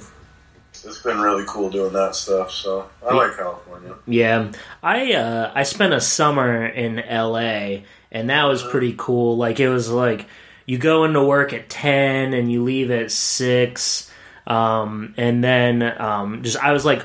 it's 0.86 1.02
been 1.02 1.20
really 1.22 1.46
cool 1.48 1.70
doing 1.70 1.94
that 1.94 2.16
stuff. 2.16 2.52
So 2.52 2.90
I 3.08 3.14
like 3.14 3.38
California. 3.38 3.94
Yeah, 4.06 4.52
I 4.82 5.14
uh, 5.14 5.52
I 5.56 5.64
spent 5.64 5.94
a 5.94 6.02
summer 6.02 6.66
in 6.66 7.00
L.A. 7.00 7.86
and 8.12 8.30
that 8.30 8.44
was 8.46 8.62
pretty 8.64 8.96
cool. 8.98 9.38
Like 9.38 9.60
it 9.62 9.70
was 9.70 9.90
like 9.90 10.26
you 10.66 10.78
go 10.78 11.06
into 11.06 11.24
work 11.24 11.54
at 11.54 11.70
ten 11.70 12.34
and 12.34 12.52
you 12.52 12.64
leave 12.64 12.92
at 12.92 13.12
six, 13.12 14.12
um, 14.46 15.14
and 15.18 15.42
then 15.44 15.84
um, 16.02 16.44
just 16.44 16.58
I 16.58 16.74
was 16.74 16.84
like 16.84 17.04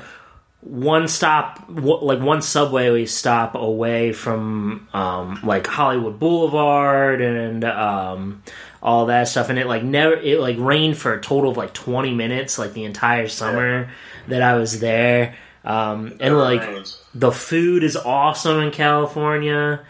one 0.61 1.07
stop, 1.07 1.65
w- 1.73 2.01
like 2.03 2.19
one 2.19 2.41
subway 2.41 3.05
stop 3.05 3.55
away 3.55 4.11
from 4.11 4.89
um, 4.93 5.39
like 5.43 5.65
Hollywood 5.67 6.19
Boulevard 6.19 7.21
and 7.21 7.63
um, 7.63 8.43
all 8.81 9.07
that 9.07 9.27
stuff, 9.27 9.49
and 9.49 9.59
it 9.59 9.67
like 9.67 9.83
never 9.83 10.15
it 10.15 10.39
like 10.39 10.57
rained 10.59 10.97
for 10.97 11.13
a 11.13 11.21
total 11.21 11.51
of 11.51 11.57
like 11.57 11.73
twenty 11.73 12.13
minutes, 12.13 12.57
like 12.57 12.73
the 12.73 12.85
entire 12.85 13.27
summer 13.27 13.89
that 14.27 14.41
I 14.41 14.55
was 14.55 14.79
there. 14.79 15.35
Um, 15.63 16.17
and 16.19 16.37
like 16.37 16.61
rains. 16.61 17.01
the 17.13 17.31
food 17.31 17.83
is 17.83 17.97
awesome 17.97 18.59
in 18.61 18.71
California. 18.71 19.85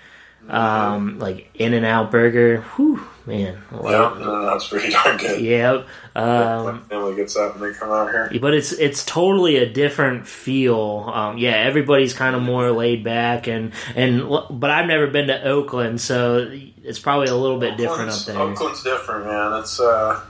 Um, 0.48 1.19
like 1.19 1.50
In 1.53 1.74
and 1.74 1.86
Out 1.86 2.10
Burger, 2.10 2.62
whew, 2.75 3.05
man, 3.26 3.62
I 3.72 3.76
Yeah, 3.76 4.16
no, 4.20 4.46
that's 4.46 4.68
pretty 4.68 4.90
darn 4.90 5.18
good. 5.18 5.42
Yep. 5.42 5.88
Um, 6.16 6.84
family 6.84 7.16
gets 7.16 7.36
up 7.36 7.56
and 7.56 7.64
they 7.64 7.78
come 7.78 7.92
out 7.92 8.12
here. 8.12 8.30
but 8.40 8.54
it's 8.54 8.72
it's 8.72 9.06
totally 9.06 9.58
a 9.58 9.72
different 9.72 10.28
feel. 10.28 11.12
Um, 11.14 11.38
yeah, 11.38 11.56
everybody's 11.56 12.14
kind 12.14 12.36
of 12.36 12.42
more 12.42 12.72
laid 12.72 13.04
back 13.04 13.48
and 13.48 13.74
and 13.96 14.28
but 14.50 14.70
I've 14.70 14.88
never 14.88 15.08
been 15.08 15.28
to 15.28 15.44
Oakland, 15.44 16.02
so 16.02 16.50
it's 16.84 17.00
probably 17.00 17.28
a 17.28 17.36
little 17.36 17.60
bit 17.60 17.78
different 17.78 18.12
up 18.12 18.20
there. 18.26 18.40
Oakland's 18.40 18.84
different, 18.84 19.26
man. 19.26 19.60
It's 19.62 19.80
uh, 19.80 20.22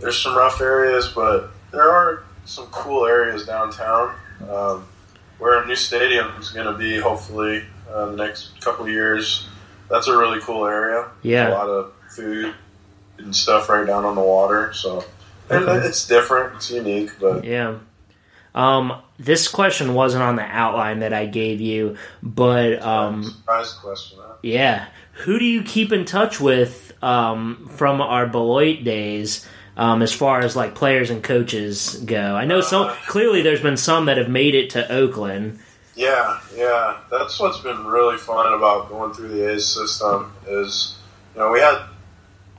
there's 0.00 0.18
some 0.18 0.36
rough 0.36 0.60
areas, 0.60 1.08
but 1.08 1.50
there 1.72 1.88
are 1.88 2.24
some 2.44 2.66
cool 2.66 3.06
areas 3.06 3.46
downtown. 3.46 4.14
Um, 4.48 4.86
where 5.38 5.62
a 5.62 5.66
new 5.66 5.76
stadium 5.76 6.30
is 6.38 6.50
going 6.50 6.66
to 6.66 6.78
be, 6.78 6.98
hopefully, 6.98 7.62
uh, 7.90 8.06
the 8.06 8.16
next 8.16 8.60
couple 8.60 8.86
of 8.86 8.90
years. 8.90 9.48
That's 9.88 10.08
a 10.08 10.16
really 10.16 10.40
cool 10.40 10.66
area. 10.66 11.08
Yeah. 11.22 11.48
a 11.48 11.50
lot 11.50 11.68
of 11.68 11.92
food 12.10 12.54
and 13.18 13.34
stuff 13.34 13.68
right 13.68 13.86
down 13.86 14.04
on 14.04 14.14
the 14.14 14.20
water. 14.22 14.72
So 14.72 15.04
Okay. 15.50 15.86
it's 15.86 16.06
different, 16.06 16.56
it's 16.56 16.70
unique, 16.70 17.10
but 17.20 17.44
Yeah. 17.44 17.76
Um, 18.54 19.02
this 19.18 19.48
question 19.48 19.92
wasn't 19.94 20.22
on 20.22 20.36
the 20.36 20.42
outline 20.42 21.00
that 21.00 21.12
I 21.12 21.26
gave 21.26 21.60
you, 21.60 21.96
but 22.22 22.82
um, 22.82 23.22
surprise 23.24 23.72
question. 23.74 24.18
Huh? 24.20 24.34
Yeah. 24.42 24.86
Who 25.24 25.38
do 25.38 25.44
you 25.44 25.62
keep 25.62 25.92
in 25.92 26.04
touch 26.06 26.40
with 26.40 26.92
um, 27.02 27.68
from 27.76 28.00
our 28.00 28.26
Beloit 28.26 28.82
days 28.82 29.46
um, 29.76 30.00
as 30.00 30.12
far 30.12 30.40
as 30.40 30.56
like 30.56 30.74
players 30.74 31.10
and 31.10 31.22
coaches 31.22 31.96
go? 32.06 32.34
I 32.34 32.46
know 32.46 32.60
some 32.62 32.88
clearly 33.06 33.42
there's 33.42 33.60
been 33.62 33.76
some 33.76 34.06
that 34.06 34.16
have 34.16 34.28
made 34.30 34.54
it 34.54 34.70
to 34.70 34.90
Oakland. 34.90 35.58
Yeah, 35.94 36.40
yeah. 36.56 36.96
That's 37.10 37.38
what's 37.38 37.58
been 37.60 37.84
really 37.86 38.16
fun 38.18 38.52
about 38.54 38.88
going 38.88 39.12
through 39.14 39.28
the 39.28 39.50
A's 39.52 39.66
system 39.66 40.32
is, 40.46 40.96
you 41.34 41.40
know, 41.40 41.50
we 41.50 41.60
had, 41.60 41.78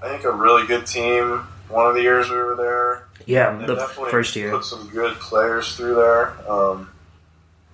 I 0.02 0.10
think, 0.10 0.24
a 0.24 0.32
really 0.32 0.68
good 0.68 0.86
team 0.86 1.48
one 1.70 1.88
of 1.88 1.96
the 1.96 2.02
years 2.02 2.30
we 2.30 2.38
were 2.38 2.56
there. 2.56 3.08
Yeah, 3.26 3.58
the 3.58 3.76
definitely 3.76 4.12
first 4.12 4.36
year. 4.36 4.52
put 4.52 4.64
some 4.64 4.88
good 4.90 5.16
players 5.16 5.76
through 5.76 5.96
there. 5.96 6.50
Um, 6.50 6.90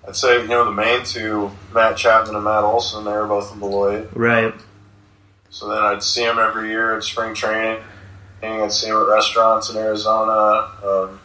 I'd 0.08 0.16
say, 0.16 0.42
you 0.42 0.48
know, 0.48 0.66
the 0.66 0.72
main 0.72 1.04
two, 1.06 1.52
Matt 1.74 1.96
Chapman 1.98 2.36
and 2.36 2.44
Matt 2.44 2.64
Olson, 2.64 3.06
they 3.06 3.12
were 3.12 3.28
both 3.28 3.54
in 3.54 3.60
Beloit. 3.60 4.10
Right. 4.14 4.54
So 5.50 5.70
then 5.70 5.78
I'd 5.78 6.02
see 6.04 6.26
them 6.26 6.40
every 6.40 6.70
year 6.70 6.98
at 6.98 7.04
spring 7.04 7.36
training. 7.36 7.84
I'd 8.42 8.72
see 8.72 8.88
them 8.88 8.98
at 8.98 9.08
restaurants 9.08 9.70
in 9.70 9.78
Arizona. 9.78 10.72
Um, 10.84 11.22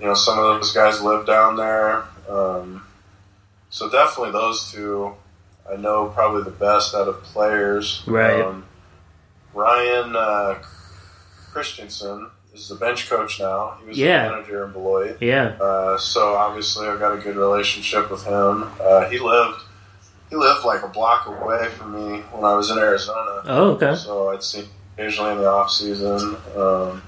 you 0.00 0.06
know, 0.06 0.14
some 0.14 0.38
of 0.38 0.44
those 0.44 0.72
guys 0.72 1.00
live 1.00 1.26
down 1.26 1.56
there. 1.56 2.04
Um, 2.28 2.84
so 3.70 3.88
definitely 3.88 4.32
those 4.32 4.70
two, 4.70 5.14
I 5.70 5.76
know 5.76 6.08
probably 6.08 6.42
the 6.42 6.50
best 6.50 6.94
out 6.94 7.08
of 7.08 7.22
players. 7.22 8.02
Right. 8.06 8.42
Um, 8.42 8.66
Ryan 9.54 10.16
uh, 10.16 10.62
Christenson 11.52 12.30
is 12.54 12.68
the 12.68 12.74
bench 12.74 13.08
coach 13.08 13.40
now. 13.40 13.76
He 13.82 13.88
was 13.88 13.98
Yeah. 13.98 14.28
the 14.28 14.32
manager 14.34 14.64
in 14.64 14.72
Beloit. 14.72 15.16
Yeah. 15.20 15.54
Uh, 15.60 15.98
so 15.98 16.34
obviously, 16.34 16.86
I've 16.88 16.98
got 17.00 17.12
a 17.14 17.18
good 17.20 17.36
relationship 17.36 18.10
with 18.10 18.24
him. 18.24 18.70
Uh, 18.82 19.08
he 19.08 19.18
lived 19.18 19.60
he 20.30 20.36
lived 20.36 20.64
like 20.64 20.82
a 20.82 20.88
block 20.88 21.26
away 21.26 21.68
from 21.76 21.92
me 21.94 22.20
when 22.32 22.42
I 22.44 22.54
was 22.54 22.70
in 22.70 22.78
Arizona. 22.78 23.42
Oh, 23.44 23.72
okay. 23.72 23.94
So 23.94 24.30
I'd 24.30 24.42
see 24.42 24.60
him 24.60 24.68
occasionally 24.96 25.32
in 25.32 25.38
the 25.38 25.46
off 25.48 25.70
season. 25.70 26.36
Um, 26.56 27.02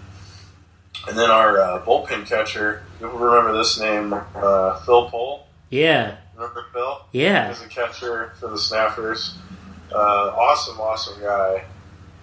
and 1.09 1.17
then 1.19 1.31
our 1.31 1.59
uh, 1.59 1.83
bullpen 1.87 2.27
catcher, 2.27 2.83
you 3.01 3.09
remember 3.09 3.57
this 3.57 3.81
name, 3.81 4.13
uh, 4.35 4.79
Phil 4.81 5.09
Pohl. 5.09 5.47
Yeah. 5.71 6.17
Remember 6.35 6.67
Phil? 6.75 7.01
He 7.13 7.23
Yeah. 7.25 7.49
was 7.49 7.63
a 7.63 7.67
catcher 7.69 8.33
for 8.39 8.49
the 8.49 8.59
Snappers. 8.59 9.37
Uh, 9.91 9.97
awesome, 10.37 10.79
awesome 10.81 11.19
guy. 11.23 11.65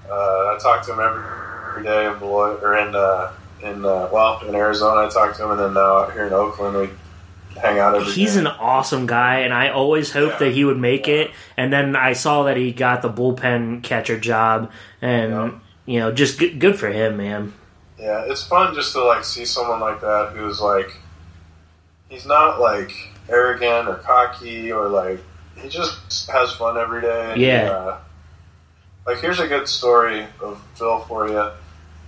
Uh, 0.10 0.14
I 0.56 0.58
talk 0.62 0.86
to 0.86 0.94
him 0.94 1.00
every, 1.00 1.24
every 1.72 1.84
day 1.84 2.08
in 2.12 2.20
Beloit 2.20 2.62
or 2.64 2.78
in 2.78 2.96
uh, 2.96 3.32
in 3.62 3.86
uh, 3.86 4.10
well 4.12 4.40
in 4.48 4.56
Arizona. 4.56 5.08
I 5.08 5.10
talk 5.10 5.36
to 5.38 5.44
him, 5.46 5.52
and 5.52 5.60
then 5.60 5.74
now 5.74 5.98
out 6.00 6.14
here 6.14 6.28
in 6.28 6.34
Oakland, 6.34 6.76
we 6.78 6.90
hang 7.60 7.80
out 7.80 7.96
every 7.96 8.12
He's 8.12 8.34
day. 8.34 8.40
an 8.42 8.48
awesome 8.48 9.06
guy, 9.08 9.40
and 9.40 9.54
I 9.54 9.70
always 9.70 10.12
hoped 10.12 10.34
Yeah. 10.42 10.48
that 10.48 10.54
he 10.54 10.66
would 10.66 10.78
make 10.80 11.08
Yeah. 11.08 11.16
it. 11.16 11.32
And 11.58 11.72
then 11.72 11.96
I 11.96 12.14
saw 12.14 12.44
that 12.44 12.58
he 12.58 12.72
got 12.72 13.02
the 13.02 13.10
bullpen 13.10 13.84
catcher 13.84 14.20
job, 14.20 14.72
and 15.02 15.32
Yeah. 15.32 15.50
you 15.86 16.00
know, 16.00 16.12
just 16.12 16.40
good, 16.40 16.60
good 16.60 16.80
for 16.80 16.88
him, 16.90 17.18
man. 17.18 17.54
Yeah, 18.00 18.24
it's 18.26 18.44
fun 18.44 18.74
just 18.74 18.94
to 18.94 19.04
like 19.04 19.24
see 19.24 19.46
someone 19.46 19.80
like 19.80 20.02
that 20.02 20.32
who's 20.36 20.60
like, 20.60 20.92
he's 22.10 22.26
not 22.26 22.60
like 22.60 22.92
arrogant 23.30 23.88
or 23.88 23.96
cocky 23.96 24.72
or 24.72 24.88
like 24.88 25.20
he 25.56 25.70
just 25.70 26.30
has 26.32 26.52
fun 26.54 26.78
every 26.78 27.02
day. 27.02 27.32
And, 27.34 27.40
Yeah. 27.42 27.98
Like 29.06 29.20
here's 29.20 29.40
a 29.40 29.48
good 29.48 29.68
story 29.68 30.26
of 30.42 30.62
Phil 30.76 31.00
for 31.02 31.28
you. 31.28 31.50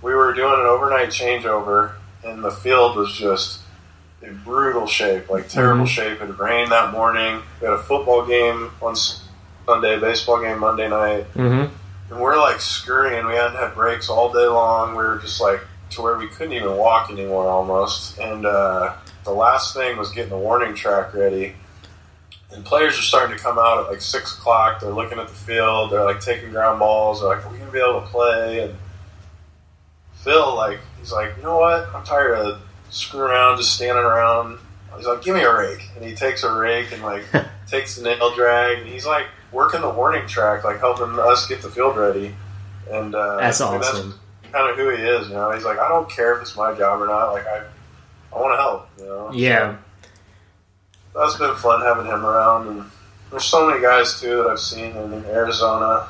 We 0.02 0.14
were 0.14 0.32
doing 0.32 0.52
an 0.60 0.66
overnight 0.66 1.08
changeover, 1.08 1.92
and 2.24 2.44
the 2.44 2.50
field 2.50 2.96
was 2.96 3.12
just 3.12 3.60
in 4.22 4.36
brutal 4.44 4.86
shape, 4.86 5.28
like 5.28 5.48
terrible 5.48 5.84
Mhm. 5.84 5.88
shape. 5.88 6.20
It 6.22 6.26
had 6.26 6.38
rained 6.38 6.72
that 6.72 6.92
morning. 6.92 7.42
We 7.60 7.66
had 7.66 7.74
a 7.74 7.82
football 7.82 8.24
game 8.24 8.70
on 8.80 8.94
Sunday, 9.66 9.98
baseball 9.98 10.40
game 10.40 10.60
Monday 10.60 10.88
night. 10.88 11.26
Mm-hmm. 11.34 11.72
And 12.12 12.20
we're 12.20 12.38
like 12.38 12.60
scurrying. 12.60 13.26
We 13.26 13.34
hadn't 13.34 13.56
had 13.56 13.74
breaks 13.74 14.08
all 14.08 14.32
day 14.32 14.46
long. 14.46 14.90
We 14.94 15.02
were 15.02 15.16
just 15.18 15.40
like 15.40 15.60
to 15.90 16.02
where 16.02 16.16
we 16.16 16.28
couldn't 16.28 16.52
even 16.52 16.76
walk 16.76 17.10
anymore 17.10 17.48
almost. 17.48 18.18
And 18.18 18.46
uh, 18.46 18.92
the 19.24 19.30
last 19.32 19.74
thing 19.74 19.96
was 19.96 20.10
getting 20.10 20.30
the 20.30 20.36
warning 20.38 20.74
track 20.74 21.12
ready. 21.14 21.56
And 22.54 22.64
players 22.64 22.98
are 22.98 23.02
starting 23.02 23.36
to 23.36 23.42
come 23.42 23.58
out 23.58 23.84
at 23.84 23.90
like 23.90 24.00
six 24.00 24.36
o'clock. 24.38 24.80
They're 24.80 24.92
looking 24.92 25.18
at 25.18 25.28
the 25.28 25.34
field. 25.34 25.90
They're 25.90 26.04
like 26.04 26.20
taking 26.20 26.50
ground 26.50 26.78
balls. 26.78 27.20
They're 27.20 27.28
like, 27.28 27.44
"Are 27.44 27.48
we 27.50 27.58
gonna 27.58 27.70
be 27.70 27.80
able 27.80 28.00
to 28.00 28.06
play?" 28.06 28.60
And 28.60 28.76
Phil, 30.22 30.54
like, 30.54 30.80
he's 30.98 31.12
like, 31.12 31.36
"You 31.36 31.42
know 31.42 31.58
what? 31.58 31.88
I'm 31.94 32.04
tired 32.04 32.38
of 32.38 32.60
screwing 32.90 33.30
around, 33.30 33.58
just 33.58 33.74
standing 33.74 34.04
around." 34.04 34.58
He's 34.96 35.06
like, 35.06 35.22
"Give 35.22 35.34
me 35.34 35.42
a 35.42 35.52
rake," 35.52 35.82
and 35.96 36.04
he 36.04 36.14
takes 36.14 36.44
a 36.44 36.52
rake 36.52 36.92
and 36.92 37.02
like 37.02 37.24
takes 37.68 37.96
the 37.96 38.02
nail 38.02 38.34
drag. 38.34 38.78
And 38.78 38.86
he's 38.88 39.04
like 39.04 39.26
working 39.52 39.80
the 39.80 39.90
warning 39.90 40.26
track, 40.26 40.64
like 40.64 40.78
helping 40.78 41.18
us 41.18 41.46
get 41.46 41.62
the 41.62 41.70
field 41.70 41.96
ready. 41.96 42.34
And 42.90 43.14
uh, 43.14 43.38
That's 43.38 43.60
awesome. 43.60 44.18
kind 44.52 44.70
of 44.70 44.76
who 44.76 44.90
he 44.90 45.02
is, 45.02 45.28
you 45.28 45.34
know. 45.34 45.50
He's 45.52 45.64
like, 45.64 45.78
I 45.78 45.88
don't 45.88 46.08
care 46.08 46.36
if 46.36 46.42
it's 46.42 46.56
my 46.56 46.74
job 46.74 47.00
or 47.00 47.06
not. 47.06 47.32
Like, 47.32 47.46
I, 47.46 47.62
I 48.32 48.38
want 48.38 48.52
to 48.52 48.62
help, 48.62 48.88
you 48.98 49.04
know. 49.06 49.30
Yeah. 49.32 49.76
That's 51.14 51.36
been 51.36 51.54
fun 51.56 51.80
having 51.82 52.06
him 52.06 52.24
around, 52.24 52.68
and 52.68 52.84
there's 53.30 53.44
so 53.44 53.68
many 53.68 53.80
guys 53.80 54.20
too 54.20 54.36
that 54.38 54.46
I've 54.48 54.60
seen 54.60 54.96
in 54.96 55.24
Arizona. 55.26 56.08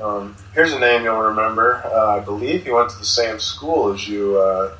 Um, 0.00 0.36
here's 0.54 0.72
a 0.72 0.78
name 0.78 1.04
you'll 1.04 1.20
remember. 1.20 1.82
Uh, 1.84 2.16
I 2.16 2.20
believe 2.20 2.64
he 2.64 2.70
went 2.70 2.90
to 2.90 2.98
the 2.98 3.04
same 3.04 3.38
school 3.38 3.92
as 3.92 4.08
you, 4.08 4.38
uh, 4.38 4.76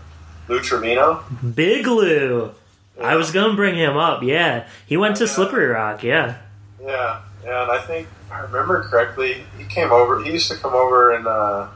Lou 0.49 0.61
Trivino. 0.61 1.23
Big 1.54 1.87
Lou. 1.87 2.52
I 3.00 3.16
was 3.16 3.33
gonna 3.33 3.54
bring 3.54 3.75
him 3.76 3.97
up. 3.97 4.23
Yeah, 4.23 4.66
he 4.87 4.97
went 4.97 5.16
to 5.16 5.25
Yeah. 5.25 5.31
Slippery 5.31 5.66
Rock. 5.66 6.04
Yeah. 6.04 6.37
Yeah, 6.81 7.21
yeah, 7.45 7.62
and 7.62 7.71
I 7.73 7.78
think 7.78 8.07
if 8.26 8.33
I 8.33 8.40
remember 8.40 8.83
correctly, 8.85 9.45
he 9.59 9.64
came 9.64 9.90
over. 9.90 10.23
He 10.23 10.33
used 10.33 10.50
to 10.50 10.57
come 10.57 10.75
over 10.75 11.12
and 11.12 11.26
uh, 11.26 11.66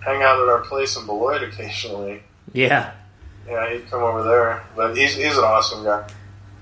hang 0.00 0.22
out 0.22 0.40
at 0.40 0.48
our 0.48 0.60
place 0.62 0.96
in 0.96 1.06
Beloit 1.06 1.42
occasionally. 1.42 2.22
Yeah. 2.52 2.92
Yeah, 3.48 3.70
he'd 3.72 3.88
come 3.90 4.02
over 4.02 4.22
there. 4.24 4.64
But 4.74 4.96
he's 4.96 5.14
he's 5.14 5.36
an 5.36 5.44
awesome 5.44 5.84
guy. 5.84 6.08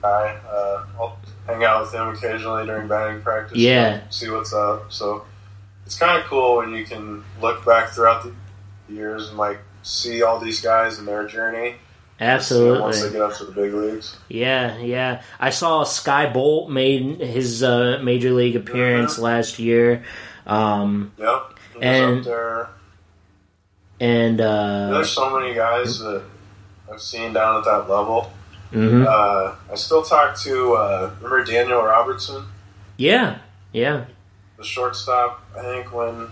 Guy. 0.03 0.39
Uh, 0.49 0.85
I'll 0.99 1.19
hang 1.47 1.65
out 1.65 1.83
with 1.83 1.95
him 1.95 2.09
occasionally 2.09 2.67
during 2.67 2.89
batting 2.89 3.23
practice. 3.23 3.57
Yeah. 3.59 4.01
see 4.11 4.29
what's 4.31 4.53
up. 4.53 4.93
So 4.93 5.25
it's 5.87 5.97
kind 5.97 6.19
of 6.21 6.25
cool 6.27 6.57
when 6.59 6.75
you 6.75 6.85
can 6.85 7.23
look 7.41 7.65
back 7.65 7.91
throughout 7.91 8.25
the 8.25 8.35
years 8.93 9.29
and 9.29 9.39
like 9.39 9.59
see 9.83 10.23
all 10.23 10.39
these 10.39 10.61
guys 10.61 10.99
and 10.99 11.07
their 11.09 11.27
journey. 11.27 11.77
Absolutely. 12.21 12.81
Once 12.81 13.03
they 13.03 13.11
get 13.11 13.21
up 13.21 13.37
to 13.39 13.45
the 13.47 13.53
big 13.53 13.73
leagues. 13.75 14.17
Yeah, 14.29 14.79
yeah. 14.79 15.23
I 15.41 15.51
saw 15.51 15.83
Skye 15.83 16.33
Bolt 16.33 16.71
made 16.71 17.19
his 17.21 17.63
uh, 17.65 18.01
major 18.03 18.31
league 18.33 18.55
appearance 18.55 19.19
last 19.19 19.59
year. 19.59 20.05
Um, 20.47 21.13
Yep. 21.19 21.43
And- 21.81 22.25
there. 22.25 22.69
and 23.99 24.41
uh, 24.41 24.91
There's 24.93 25.11
so 25.11 25.37
many 25.37 25.55
guys 25.55 25.99
that 26.01 26.23
I've 26.93 27.01
seen 27.01 27.33
down 27.33 27.59
at 27.59 27.65
that 27.65 27.89
level. 27.91 28.31
Mhm. 28.73 29.07
Uh, 29.07 29.55
I 29.71 29.75
still 29.77 30.03
talk 30.03 30.37
to 30.41 30.73
uh, 30.75 31.11
remember 31.21 31.45
Daniel 31.45 31.83
Robertson, 31.83 32.45
yeah, 32.97 33.39
yeah, 33.73 34.05
the 34.57 34.65
shortstop. 34.65 35.43
I 35.57 35.63
think 35.63 35.93
when 35.95 36.29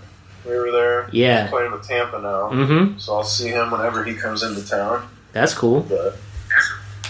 we 0.46 0.56
were 0.56 0.70
there, 0.72 1.08
Yeah. 1.12 1.42
He's 1.42 1.50
playing 1.50 1.72
with 1.72 1.86
Tampa 1.86 2.18
now, 2.20 2.48
hmm 2.50 2.98
so 2.98 3.16
I'll 3.16 3.24
see 3.24 3.48
him 3.48 3.70
whenever 3.70 4.02
he 4.04 4.14
comes 4.14 4.42
into 4.42 4.66
town. 4.66 5.08
That's 5.32 5.54
cool. 5.54 5.80
But 5.82 6.16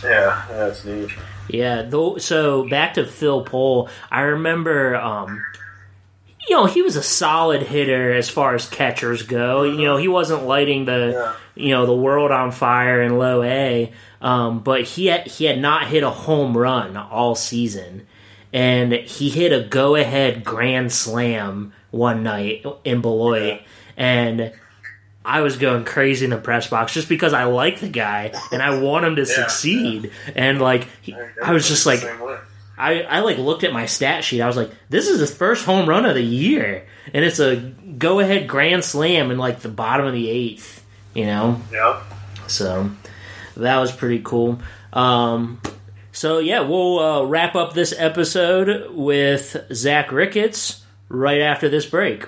yeah, 0.03 0.45
yeah, 0.51 0.67
it's 0.67 0.85
neat. 0.85 1.11
Yeah. 1.49 1.83
Though. 1.83 2.19
So 2.19 2.69
back 2.69 2.95
to 2.95 3.07
Phil 3.07 3.45
Pohl. 3.45 3.89
I 4.11 4.21
remember. 4.23 4.97
Um, 4.97 5.43
you 6.51 6.57
know, 6.57 6.67
he 6.67 6.83
was 6.83 6.97
a 6.97 7.03
solid 7.03 7.63
hitter 7.63 8.13
as 8.13 8.29
far 8.29 8.57
as 8.57 8.69
catchers 8.69 9.23
go. 9.23 9.63
You 9.63 9.85
know, 9.85 9.97
he 9.97 10.09
wasn't 10.09 10.47
lighting 10.47 10.85
the 10.85 11.13
Yeah. 11.15 11.33
you 11.55 11.71
know 11.71 11.87
the 11.87 11.95
world 11.95 12.33
on 12.33 12.51
fire 12.51 13.01
in 13.01 13.19
low 13.19 13.45
A, 13.45 13.93
um, 14.21 14.59
but 14.59 14.83
he 14.83 15.07
had, 15.07 15.29
he 15.29 15.45
had 15.45 15.61
not 15.61 15.87
hit 15.87 16.03
a 16.03 16.11
home 16.11 16.59
run 16.59 16.97
all 16.97 17.37
season, 17.37 18.05
and 18.53 18.93
he 18.93 19.31
hit 19.31 19.53
a 19.53 19.61
go 19.61 19.95
ahead 19.95 20.43
grand 20.43 20.93
slam 20.93 21.73
one 21.93 22.25
night 22.25 22.65
in 22.85 23.01
Beloit, 23.01 23.61
and 23.97 24.53
I 25.25 25.43
was 25.43 25.57
going 25.57 25.85
crazy 25.85 26.25
in 26.25 26.31
the 26.31 26.39
press 26.39 26.67
box 26.69 26.93
just 26.95 27.09
because 27.09 27.33
I 27.33 27.45
like 27.45 27.79
the 27.79 27.89
guy 27.89 28.33
and 28.51 28.61
I 28.61 28.81
want 28.81 29.05
him 29.05 29.15
to 29.17 29.27
succeed, 29.27 30.11
and 30.35 30.61
like 30.61 30.89
he, 31.01 31.15
I 31.45 31.53
was 31.53 31.69
just 31.69 31.87
like. 31.87 32.01
I, 32.81 33.03
I 33.03 33.21
like 33.21 33.37
looked 33.37 33.63
at 33.63 33.73
my 33.73 33.87
stat 33.87 34.25
sheet. 34.25 34.41
I 34.41 34.47
was 34.47 34.57
like, 34.57 34.71
this 34.89 35.07
is 35.07 35.21
his 35.21 35.33
first 35.33 35.67
home 35.67 35.89
run 35.89 36.07
of 36.07 36.15
the 36.15 36.23
year, 36.23 36.87
and 37.13 37.25
it's 37.25 37.39
a 37.39 37.57
go 37.57 38.21
ahead 38.21 38.49
grand 38.49 38.85
slam 38.85 39.31
in 39.31 39.39
like 39.39 39.61
the 39.61 39.69
bottom 39.69 40.07
of 40.07 40.15
the 40.15 40.29
eighth. 40.29 40.85
You 41.15 41.27
know, 41.27 41.61
yeah. 41.73 42.03
so 42.47 42.91
that 43.57 43.79
was 43.79 43.93
pretty 43.93 44.21
cool. 44.25 44.61
Um, 44.93 45.61
so 46.13 46.39
yeah, 46.39 46.61
we'll 46.61 46.99
uh, 46.99 47.25
wrap 47.25 47.55
up 47.55 47.75
this 47.75 47.93
episode 47.97 48.93
with 48.95 49.57
Zach 49.73 50.11
Ricketts 50.11 50.85
right 51.09 51.41
after 51.41 51.69
this 51.69 51.85
break. 51.85 52.27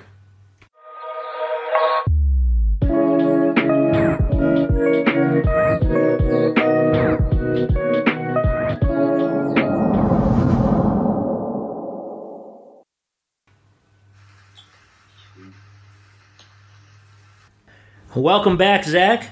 Welcome 18.23 18.57
back, 18.57 18.85
Zach. 18.85 19.29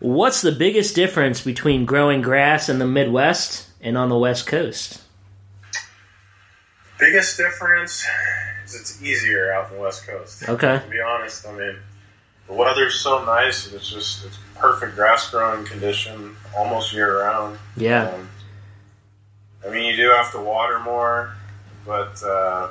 What's 0.00 0.42
the 0.42 0.52
biggest 0.52 0.94
difference 0.94 1.40
between 1.40 1.86
growing 1.86 2.20
grass 2.20 2.68
in 2.68 2.78
the 2.78 2.86
Midwest 2.86 3.66
and 3.80 3.96
on 3.96 4.10
the 4.10 4.18
West 4.18 4.46
Coast? 4.46 5.00
Biggest 7.00 7.38
difference 7.38 8.06
is 8.66 8.74
it's 8.78 9.02
easier 9.02 9.50
out 9.54 9.70
in 9.70 9.76
the 9.78 9.82
West 9.82 10.06
Coast. 10.06 10.46
Okay. 10.46 10.78
To 10.78 10.90
be 10.90 11.00
honest, 11.00 11.46
I 11.46 11.52
mean, 11.52 11.76
the 12.48 12.52
weather's 12.52 12.96
so 12.96 13.24
nice 13.24 13.66
and 13.66 13.74
it's 13.76 13.90
just 13.90 14.26
it's 14.26 14.38
perfect 14.56 14.94
grass 14.94 15.30
growing 15.30 15.64
condition 15.64 16.36
almost 16.54 16.92
year 16.92 17.20
round. 17.20 17.58
Yeah. 17.78 18.10
Um, 18.10 18.28
I 19.66 19.70
mean, 19.70 19.86
you 19.86 19.96
do 19.96 20.10
have 20.10 20.32
to 20.32 20.38
water 20.38 20.78
more, 20.80 21.34
but 21.86 22.22
uh, 22.22 22.68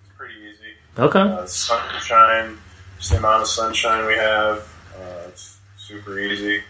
it's 0.00 0.16
pretty 0.16 0.34
easy. 0.34 0.72
Okay. 0.98 1.20
Uh, 1.20 1.46
sunshine, 1.46 2.58
just 2.98 3.12
the 3.12 3.18
amount 3.18 3.42
of 3.42 3.48
sunshine 3.48 4.06
we 4.06 4.14
have, 4.14 4.58
uh, 4.98 5.28
it's 5.28 5.58
super 5.76 6.18
easy. 6.18 6.62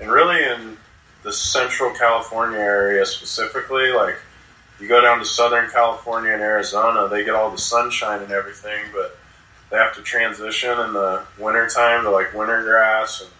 And 0.00 0.10
really, 0.10 0.42
in 0.42 0.76
the 1.22 1.32
Central 1.32 1.92
California 1.92 2.58
area 2.58 3.04
specifically, 3.04 3.90
like 3.92 4.16
you 4.80 4.88
go 4.88 5.00
down 5.00 5.18
to 5.18 5.24
Southern 5.24 5.68
California 5.70 6.32
and 6.32 6.42
Arizona, 6.42 7.08
they 7.08 7.24
get 7.24 7.34
all 7.34 7.50
the 7.50 7.58
sunshine 7.58 8.22
and 8.22 8.30
everything, 8.30 8.84
but 8.92 9.18
they 9.70 9.76
have 9.76 9.94
to 9.96 10.02
transition 10.02 10.70
in 10.78 10.92
the 10.92 11.22
wintertime 11.38 12.04
to 12.04 12.10
like 12.10 12.32
winter 12.32 12.62
grass 12.62 13.22
and 13.22 13.30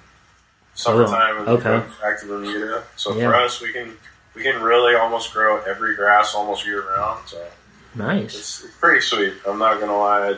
summertime 0.75 1.39
and 1.39 1.49
okay. 1.49 1.83
back 2.03 2.21
to 2.21 2.27
Bermuda. 2.27 2.85
So 2.97 3.15
Yeah. 3.15 3.29
for 3.29 3.35
us, 3.37 3.61
we 3.61 3.73
can 3.73 3.97
we 4.35 4.43
can 4.43 4.61
really 4.61 4.95
almost 4.95 5.33
grow 5.33 5.63
every 5.63 5.95
grass 5.95 6.35
almost 6.35 6.67
year 6.67 6.87
round. 6.89 7.27
So 7.29 7.47
Nice. 7.95 8.35
it's, 8.35 8.65
it's 8.65 8.77
pretty 8.77 9.01
sweet. 9.01 9.35
I'm 9.47 9.59
not 9.59 9.79
gonna 9.79 9.97
lie, 9.97 10.31
I 10.31 10.37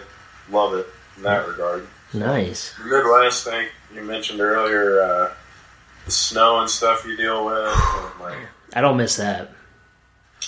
love 0.52 0.74
it 0.74 0.86
in 1.18 1.22
that 1.24 1.46
regard. 1.46 1.86
Nice. 2.14 2.74
The 2.78 2.84
Midwest, 2.84 3.44
thing 3.44 3.68
you 3.94 4.02
mentioned 4.02 4.40
earlier, 4.40 5.02
uh, 5.02 5.34
the 6.06 6.10
snow 6.10 6.60
and 6.60 6.70
stuff 6.70 7.04
you 7.06 7.16
deal 7.16 7.44
with. 7.44 7.74
Like, 8.20 8.38
I 8.74 8.80
don't 8.80 8.96
miss 8.96 9.16
that. 9.16 9.50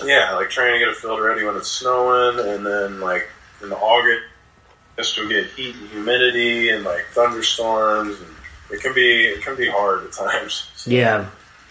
yeah, 0.05 0.35
like 0.35 0.49
trying 0.51 0.73
to 0.73 0.79
get 0.79 0.89
a 0.89 0.95
field 0.95 1.21
ready 1.21 1.45
when 1.45 1.57
it's 1.57 1.69
snowing, 1.71 2.39
and 2.49 2.65
then 2.65 3.01
like 3.01 3.29
in 3.63 3.69
the 3.69 3.77
August 3.77 4.23
you'll 5.17 5.29
get 5.29 5.47
heat 5.53 5.75
and 5.77 5.89
humidity 5.89 6.71
and 6.71 6.85
like 6.85 7.07
thunderstorms, 7.13 8.19
and 8.21 8.31
it 8.71 8.81
can 8.83 8.93
be 8.95 9.25
it 9.27 9.43
can 9.43 9.57
be 9.57 9.69
hard 9.69 10.05
at 10.05 10.13
times. 10.13 10.71
So, 10.77 10.91
Yeah. 10.91 11.27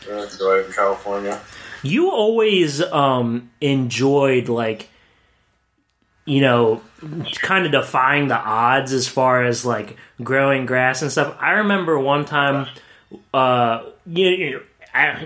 I 0.10 0.22
enjoy 0.24 0.60
it 0.60 0.68
in 0.68 0.72
California. 0.72 1.40
You 1.84 2.10
always 2.12 2.82
um 2.82 3.50
enjoyed 3.62 4.50
like 4.50 4.89
you 6.30 6.42
know 6.42 6.82
kind 7.42 7.66
of 7.66 7.72
defying 7.72 8.28
the 8.28 8.38
odds 8.38 8.94
as 8.94 9.08
far 9.08 9.44
as 9.44 9.66
like 9.66 9.98
growing 10.24 10.66
grass 10.66 11.02
and 11.02 11.12
stuff. 11.12 11.36
I 11.40 11.52
remember 11.52 12.00
one 12.00 12.26
time 12.26 12.68
uh 13.34 13.84
you, 14.06 14.62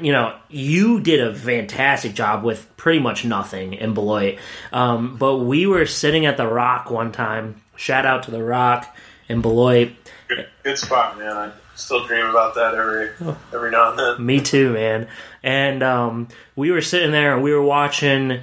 you 0.02 0.12
know, 0.12 0.36
you 0.50 1.00
did 1.00 1.22
a 1.22 1.34
fantastic 1.34 2.14
job 2.14 2.44
with 2.44 2.70
pretty 2.78 3.00
much 3.00 3.26
nothing 3.26 3.74
in 3.74 3.94
Beloit. 3.94 4.40
Um, 4.72 5.18
but 5.18 5.38
we 5.38 5.66
were 5.68 5.86
sitting 5.86 6.26
at 6.26 6.38
the 6.38 6.48
Rock 6.48 6.92
one 6.92 7.12
time. 7.12 7.62
Shout 7.76 8.06
out 8.06 8.24
to 8.24 8.32
the 8.32 8.44
Rock 8.44 8.96
in 9.30 9.42
Beloit. 9.42 9.94
Good, 10.28 10.48
good 10.64 10.78
spot, 10.78 11.18
man. 11.18 11.36
I 11.36 11.52
still 11.76 12.06
dream 12.06 12.26
about 12.26 12.56
that 12.56 12.76
every 12.76 13.10
every 13.54 13.72
now 13.72 13.92
and 13.92 14.00
then. 14.00 14.26
Me 14.26 14.42
too, 14.42 14.74
man. 14.74 15.08
And 15.42 15.82
um, 15.82 16.28
we 16.56 16.72
were 16.72 16.82
sitting 16.82 17.12
there 17.12 17.34
and 17.34 17.44
we 17.44 17.54
were 17.54 17.64
watching 17.64 18.42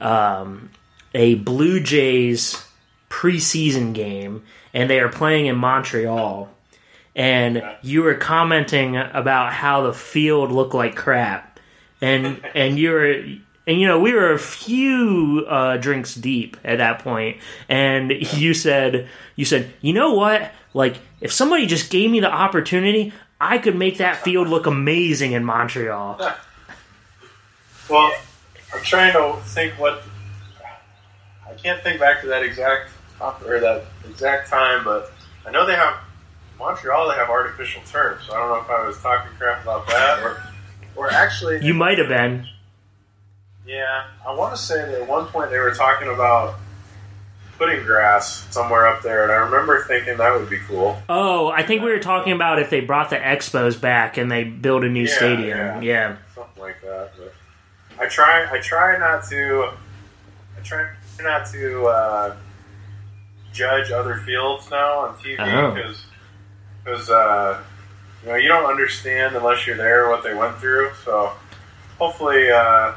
um, 0.00 0.70
a 1.14 1.34
Blue 1.36 1.80
Jays 1.80 2.64
preseason 3.08 3.92
game, 3.92 4.42
and 4.72 4.88
they 4.88 5.00
are 5.00 5.08
playing 5.08 5.46
in 5.46 5.56
Montreal. 5.56 6.48
And 7.14 7.62
you 7.82 8.02
were 8.02 8.14
commenting 8.14 8.96
about 8.96 9.52
how 9.52 9.82
the 9.82 9.92
field 9.92 10.50
looked 10.50 10.74
like 10.74 10.96
crap, 10.96 11.60
and 12.00 12.44
and 12.54 12.78
you 12.78 12.90
were. 12.90 13.24
And 13.64 13.80
you 13.80 13.86
know 13.86 14.00
we 14.00 14.12
were 14.12 14.32
a 14.32 14.40
few 14.40 15.46
uh, 15.48 15.76
drinks 15.76 16.16
deep 16.16 16.56
at 16.64 16.78
that 16.78 16.98
point, 16.98 17.36
and 17.68 18.10
you 18.10 18.54
said 18.54 19.08
you 19.36 19.44
said 19.44 19.72
you 19.80 19.92
know 19.92 20.14
what 20.14 20.50
like 20.74 20.96
if 21.20 21.32
somebody 21.32 21.66
just 21.66 21.90
gave 21.90 22.10
me 22.10 22.18
the 22.18 22.30
opportunity, 22.30 23.12
I 23.40 23.58
could 23.58 23.76
make 23.76 23.98
that 23.98 24.16
field 24.16 24.48
look 24.48 24.66
amazing 24.66 25.32
in 25.32 25.44
Montreal. 25.44 26.20
Well, 27.90 28.12
I'm 28.72 28.82
trying 28.82 29.12
to 29.12 29.38
think 29.42 29.74
what 29.74 30.02
can't 31.62 31.82
think 31.82 32.00
back 32.00 32.20
to 32.22 32.26
that 32.28 32.42
exact 32.42 32.90
top 33.18 33.42
or 33.46 33.60
that 33.60 33.84
exact 34.08 34.48
time, 34.50 34.84
but 34.84 35.12
I 35.46 35.50
know 35.50 35.66
they 35.66 35.74
have 35.74 35.96
Montreal. 36.58 37.08
They 37.08 37.16
have 37.16 37.28
artificial 37.30 37.82
turf, 37.86 38.22
so 38.26 38.34
I 38.34 38.38
don't 38.38 38.48
know 38.50 38.60
if 38.62 38.70
I 38.70 38.86
was 38.86 38.98
talking 39.00 39.30
crap 39.38 39.62
about 39.62 39.86
that 39.88 40.22
or 40.22 40.42
or 40.94 41.10
actually 41.10 41.64
You 41.64 41.74
might 41.74 41.98
have 41.98 42.08
been. 42.08 42.46
Yeah, 43.66 44.04
I 44.26 44.34
want 44.34 44.54
to 44.56 44.60
say 44.60 44.74
that 44.76 45.02
at 45.02 45.08
one 45.08 45.26
point 45.26 45.50
they 45.50 45.58
were 45.58 45.70
talking 45.74 46.08
about 46.08 46.56
putting 47.58 47.84
grass 47.84 48.44
somewhere 48.50 48.86
up 48.88 49.02
there, 49.02 49.22
and 49.22 49.30
I 49.30 49.36
remember 49.36 49.84
thinking 49.84 50.16
that 50.16 50.36
would 50.38 50.50
be 50.50 50.58
cool. 50.66 51.00
Oh, 51.08 51.48
I 51.48 51.62
think 51.62 51.82
we 51.82 51.90
were 51.90 52.00
talking 52.00 52.32
about 52.32 52.58
if 52.58 52.70
they 52.70 52.80
brought 52.80 53.10
the 53.10 53.16
Expos 53.16 53.80
back 53.80 54.16
and 54.16 54.30
they 54.30 54.42
build 54.42 54.82
a 54.82 54.88
new 54.88 55.04
Yeah, 55.04 55.16
stadium. 55.16 55.58
yeah. 55.58 55.80
Yeah. 55.80 56.16
something 56.34 56.60
like 56.60 56.80
that. 56.82 57.12
But 57.16 57.34
I 58.04 58.08
try, 58.08 58.50
I 58.52 58.58
try 58.58 58.98
not 58.98 59.24
to, 59.30 59.70
I 60.58 60.60
try 60.64 60.88
not 61.22 61.46
to 61.52 61.86
uh, 61.86 62.36
judge 63.52 63.90
other 63.90 64.16
fields 64.16 64.70
now 64.70 65.00
on 65.00 65.16
TV 65.16 65.36
because, 65.74 66.04
because 66.84 67.10
uh, 67.10 67.62
you 68.22 68.28
know 68.28 68.36
you 68.36 68.48
don't 68.48 68.68
understand 68.68 69.36
unless 69.36 69.66
you're 69.66 69.76
there 69.76 70.08
what 70.08 70.22
they 70.22 70.34
went 70.34 70.56
through. 70.58 70.90
So 71.04 71.32
hopefully, 71.98 72.50
uh, 72.50 72.92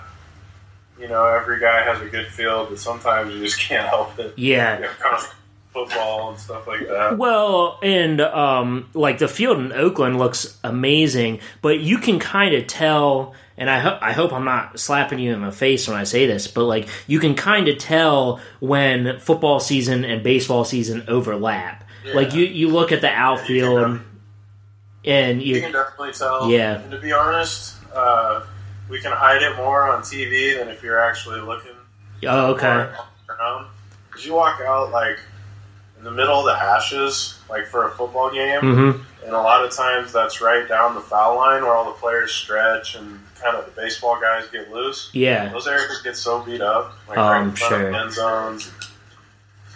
you 0.99 1.07
know 1.07 1.25
every 1.25 1.59
guy 1.59 1.83
has 1.83 2.01
a 2.01 2.05
good 2.05 2.27
field, 2.27 2.69
but 2.69 2.79
sometimes 2.79 3.33
you 3.33 3.39
just 3.41 3.59
can't 3.67 3.87
help 3.87 4.17
it. 4.19 4.33
Yeah. 4.37 4.75
You 4.75 4.83
know, 4.83 4.91
kind 4.99 5.15
of 5.15 5.35
football 5.75 6.29
and 6.29 6.39
stuff 6.39 6.67
like 6.67 6.87
that. 6.87 7.17
Well, 7.17 7.79
and 7.83 8.21
um, 8.21 8.89
like 8.93 9.17
the 9.17 9.27
field 9.27 9.59
in 9.59 9.73
Oakland 9.73 10.17
looks 10.17 10.57
amazing, 10.63 11.41
but 11.61 11.79
you 11.79 11.97
can 11.97 12.19
kind 12.19 12.55
of 12.55 12.65
tell. 12.67 13.33
And 13.57 13.69
I, 13.69 13.79
ho- 13.79 13.97
I 14.01 14.11
hope 14.11 14.33
I'm 14.33 14.43
not 14.43 14.79
slapping 14.79 15.17
you 15.19 15.33
in 15.33 15.41
the 15.41 15.51
face 15.51 15.87
when 15.87 15.95
I 15.95 16.03
say 16.03 16.25
this, 16.25 16.47
but 16.47 16.65
like 16.65 16.89
you 17.07 17.19
can 17.19 17.35
kind 17.35 17.67
of 17.69 17.77
tell 17.77 18.41
when 18.59 19.17
football 19.19 19.59
season 19.61 20.03
and 20.03 20.21
baseball 20.23 20.65
season 20.65 21.05
overlap. 21.07 21.83
Like 22.13 22.33
you, 22.35 22.45
you 22.45 22.67
look 22.69 22.91
at 22.91 23.01
the 23.01 23.09
outfield, 23.09 23.99
and 25.05 25.41
You 25.41 25.55
you, 25.55 25.61
can 25.61 25.71
definitely 25.71 26.11
tell. 26.11 26.49
Yeah. 26.51 26.79
And 26.81 26.91
to 26.91 26.99
be 26.99 27.11
honest, 27.13 27.77
uh, 27.93 28.41
we 28.89 28.99
can 28.99 29.11
hide 29.11 29.41
it 29.41 29.55
more 29.55 29.83
on 29.89 30.01
TV 30.01 30.57
than 30.57 30.67
if 30.67 30.83
you're 30.83 30.99
actually 30.99 31.39
looking. 31.41 31.71
oh, 32.27 32.53
okay, 32.53 32.91
Because 34.07 34.25
you 34.25 34.33
walk 34.33 34.61
out 34.61 34.91
like 34.91 35.17
in 35.97 36.03
the 36.03 36.11
middle 36.11 36.39
of 36.39 36.45
the 36.45 36.55
hashes, 36.55 37.39
like 37.49 37.65
for 37.67 37.87
a 37.87 37.91
football 37.91 38.31
game, 38.31 38.59
hmm 38.59 38.91
and 39.25 39.33
a 39.33 39.41
lot 39.41 39.65
of 39.65 39.71
times 39.71 40.13
that's 40.13 40.39
right 40.39 40.69
down 40.69 40.93
the 40.93 41.01
foul 41.01 41.35
line 41.37 41.63
where 41.63 41.73
all 41.73 41.85
the 41.85 41.99
players 41.99 42.31
stretch 42.31 42.93
and 42.93 43.19
kind 43.41 43.55
of 43.57 43.65
the 43.65 43.79
baseball 43.81 44.19
guys 44.19 44.47
get 44.49 44.71
loose. 44.71 45.09
yeah, 45.13 45.49
Those 45.49 45.67
areas 45.67 46.01
get 46.03 46.15
so 46.15 46.41
beat 46.43 46.61
up, 46.61 46.93
like 47.07 47.17
Oh, 47.17 47.21
right 47.21 47.37
I'm 47.41 47.49
in 47.49 47.55
front 47.55 47.71
sure. 47.73 47.87
of 47.89 47.95
end 47.95 48.13
zones. 48.13 48.71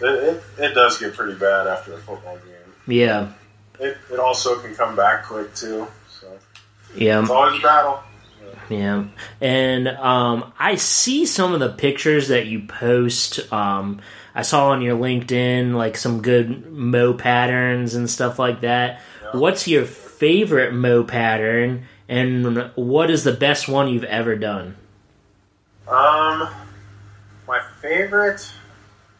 It, 0.00 0.06
it, 0.06 0.42
it 0.58 0.74
does 0.74 0.98
get 0.98 1.14
pretty 1.14 1.38
bad 1.38 1.66
after 1.66 1.92
a 1.94 1.98
football 1.98 2.36
game. 2.38 2.96
yeah, 2.96 3.32
It, 3.78 3.98
it 4.12 4.18
also 4.18 4.58
can 4.60 4.74
come 4.74 4.96
back 4.96 5.24
quick 5.26 5.54
too. 5.54 5.86
So 6.20 6.26
yeah. 6.96 7.20
it's 7.20 7.30
always 7.30 7.58
a 7.58 7.62
battle. 7.62 8.00
Yeah, 8.70 9.04
and 9.40 9.88
um, 9.88 10.52
I 10.58 10.76
see 10.76 11.26
some 11.26 11.52
of 11.54 11.60
the 11.60 11.70
pictures 11.70 12.28
that 12.28 12.46
you 12.46 12.60
post. 12.68 13.52
Um, 13.52 14.00
I 14.32 14.42
saw 14.42 14.68
on 14.70 14.80
your 14.80 14.96
LinkedIn 14.96 15.74
like 15.74 15.96
some 15.96 16.22
good 16.22 16.70
mow 16.70 17.12
patterns 17.12 17.94
and 17.96 18.08
stuff 18.08 18.38
like 18.38 18.60
that. 18.60 19.00
Yeah. 19.24 19.40
What's 19.40 19.66
your 19.66 19.84
favorite 19.84 20.72
mow 20.72 21.02
pattern, 21.02 21.84
and 22.10 22.72
what 22.74 23.08
is 23.08 23.22
the 23.22 23.32
best 23.32 23.68
one 23.68 23.88
you've 23.88 24.02
ever 24.04 24.34
done? 24.34 24.76
Um, 25.86 26.48
my 27.46 27.62
favorite. 27.80 28.50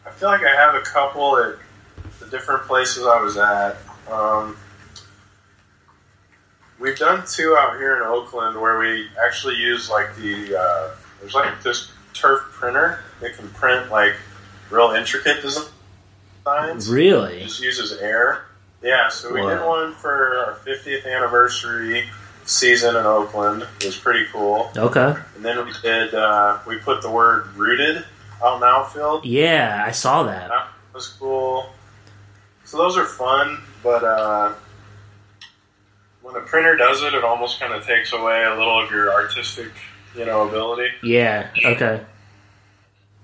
I 0.05 0.11
feel 0.11 0.29
like 0.29 0.42
I 0.42 0.55
have 0.55 0.74
a 0.74 0.81
couple 0.81 1.37
at 1.38 1.55
the 2.18 2.26
different 2.26 2.62
places 2.62 3.07
I 3.07 3.20
was 3.22 3.37
at. 3.37 3.76
Um, 4.11 4.57
we've 6.81 6.98
done 6.98 7.22
two 7.29 7.57
out 7.57 7.76
here 7.79 7.96
in 7.96 8.03
Oakland 8.03 8.61
where 8.61 8.79
we 8.79 9.07
actually 9.24 9.55
use 9.57 9.88
like 9.88 10.16
the 10.16 10.59
uh, 10.59 10.90
there's 11.20 11.35
like 11.35 11.62
this 11.62 11.92
turf 12.12 12.40
printer 12.53 13.05
that 13.20 13.37
can 13.37 13.48
print 13.50 13.90
like 13.90 14.14
real 14.68 14.90
intricate 14.90 15.42
designs. 15.42 15.70
It 16.88 16.92
Really? 16.92 17.40
just 17.44 17.62
uses 17.62 17.92
air. 18.00 18.46
Yeah, 18.83 19.09
so 19.11 19.33
we 19.33 19.42
did 19.42 19.61
one 19.64 19.92
for 19.94 20.38
our 20.38 20.55
50th 20.66 21.07
anniversary 21.07 22.09
season 22.51 22.97
in 22.97 23.07
Oakland. 23.07 23.67
It 23.81 23.87
was 23.87 23.97
pretty 23.97 24.27
cool. 24.33 24.71
Okay. 24.77 25.15
And 25.37 25.45
then 25.45 25.65
we 25.65 25.73
did, 25.83 26.15
uh, 26.15 26.59
we 26.67 26.79
put 26.79 27.03
the 27.03 27.11
word 27.11 27.55
rooted 27.57 28.05
out 28.43 28.55
in 28.55 28.61
the 28.61 28.67
outfield. 28.67 29.25
Yeah, 29.25 29.85
I 29.87 29.93
saw 29.93 30.25
that. 30.25 30.49
That 30.49 30.69
was 30.93 31.09
cool. 31.09 31.71
So 32.65 32.77
those 32.77 32.97
are 32.97 33.05
fun, 33.05 33.63
but 33.83 34.05
uh, 34.05 34.53
when 36.23 36.35
the 36.35 36.41
printer 36.41 36.77
does 36.77 37.03
it, 37.03 37.15
it 37.15 37.25
almost 37.25 37.59
kind 37.59 37.73
of 37.73 37.85
takes 37.85 38.13
away 38.13 38.45
a 38.45 38.51
little 38.51 38.83
of 38.83 38.91
your 38.91 39.13
artistic, 39.13 39.71
you 40.17 40.25
know, 40.25 40.49
ability. 40.49 40.89
Yeah. 41.03 41.51
Okay. 41.65 42.01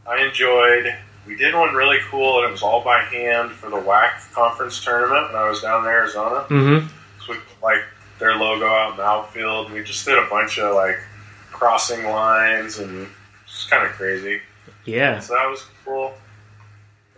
I 0.06 0.24
enjoyed. 0.24 0.96
We 1.26 1.36
did 1.36 1.54
one 1.54 1.74
really 1.74 1.98
cool, 2.10 2.38
and 2.38 2.48
it 2.48 2.52
was 2.52 2.62
all 2.62 2.82
by 2.84 3.00
hand 3.02 3.50
for 3.50 3.68
the 3.68 3.76
WAC 3.76 4.32
conference 4.32 4.84
tournament 4.84 5.32
when 5.32 5.42
I 5.42 5.48
was 5.48 5.60
down 5.62 5.82
in 5.82 5.88
Arizona. 5.88 6.46
Mm-hmm. 6.48 6.86
So 7.24 7.32
we 7.32 7.38
like 7.62 7.82
their 8.18 8.34
logo 8.36 8.66
out 8.66 8.92
in 8.92 8.96
the 8.98 9.02
outfield. 9.02 9.70
We 9.72 9.82
just 9.82 10.04
did 10.04 10.18
a 10.18 10.26
bunch 10.28 10.58
of 10.58 10.74
like 10.74 10.98
crossing 11.52 12.04
lines 12.04 12.78
and 12.78 13.08
just 13.46 13.70
kind 13.70 13.86
of 13.86 13.92
crazy. 13.92 14.40
Yeah. 14.84 15.18
So 15.20 15.34
that 15.34 15.48
was 15.50 15.64
cool. 15.84 16.14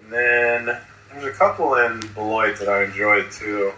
And 0.02 0.12
then 0.12 0.78
there's 1.12 1.24
a 1.24 1.36
couple 1.36 1.74
in 1.76 2.00
Beloit 2.14 2.56
that 2.58 2.68
I 2.68 2.84
enjoyed 2.84 3.30
too. 3.30 3.72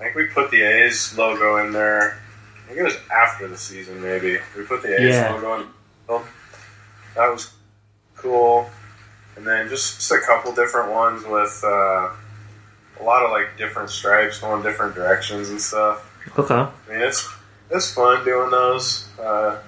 I 0.00 0.04
think 0.04 0.16
we 0.16 0.26
put 0.26 0.50
the 0.50 0.62
A's 0.62 1.16
logo 1.16 1.58
in 1.64 1.72
there. 1.72 2.18
I 2.64 2.68
think 2.68 2.80
it 2.80 2.82
was 2.82 2.96
after 3.14 3.46
the 3.48 3.56
season, 3.56 4.02
maybe. 4.02 4.38
We 4.56 4.64
put 4.64 4.82
the 4.82 4.94
A's 4.94 5.14
Yeah. 5.14 5.32
logo 5.32 5.60
in. 5.60 6.22
That 7.14 7.28
was 7.30 7.52
cool. 8.16 8.68
And 9.36 9.46
then 9.46 9.68
just, 9.68 9.96
just 9.96 10.10
a 10.12 10.20
couple 10.20 10.52
different 10.54 10.90
ones 10.92 11.24
with 11.24 11.60
uh, 11.64 12.10
a 13.00 13.02
lot 13.02 13.24
of 13.24 13.30
like 13.30 13.56
different 13.58 13.90
stripes 13.90 14.38
going 14.40 14.62
different 14.62 14.94
directions 14.94 15.50
and 15.50 15.60
stuff. 15.60 16.10
Okay. 16.38 16.54
I 16.54 16.70
mean, 16.88 17.00
it's 17.00 17.28
it's 17.70 17.92
fun 17.94 18.24
doing 18.24 18.50
those. 18.50 19.08
Uh, 19.18 19.58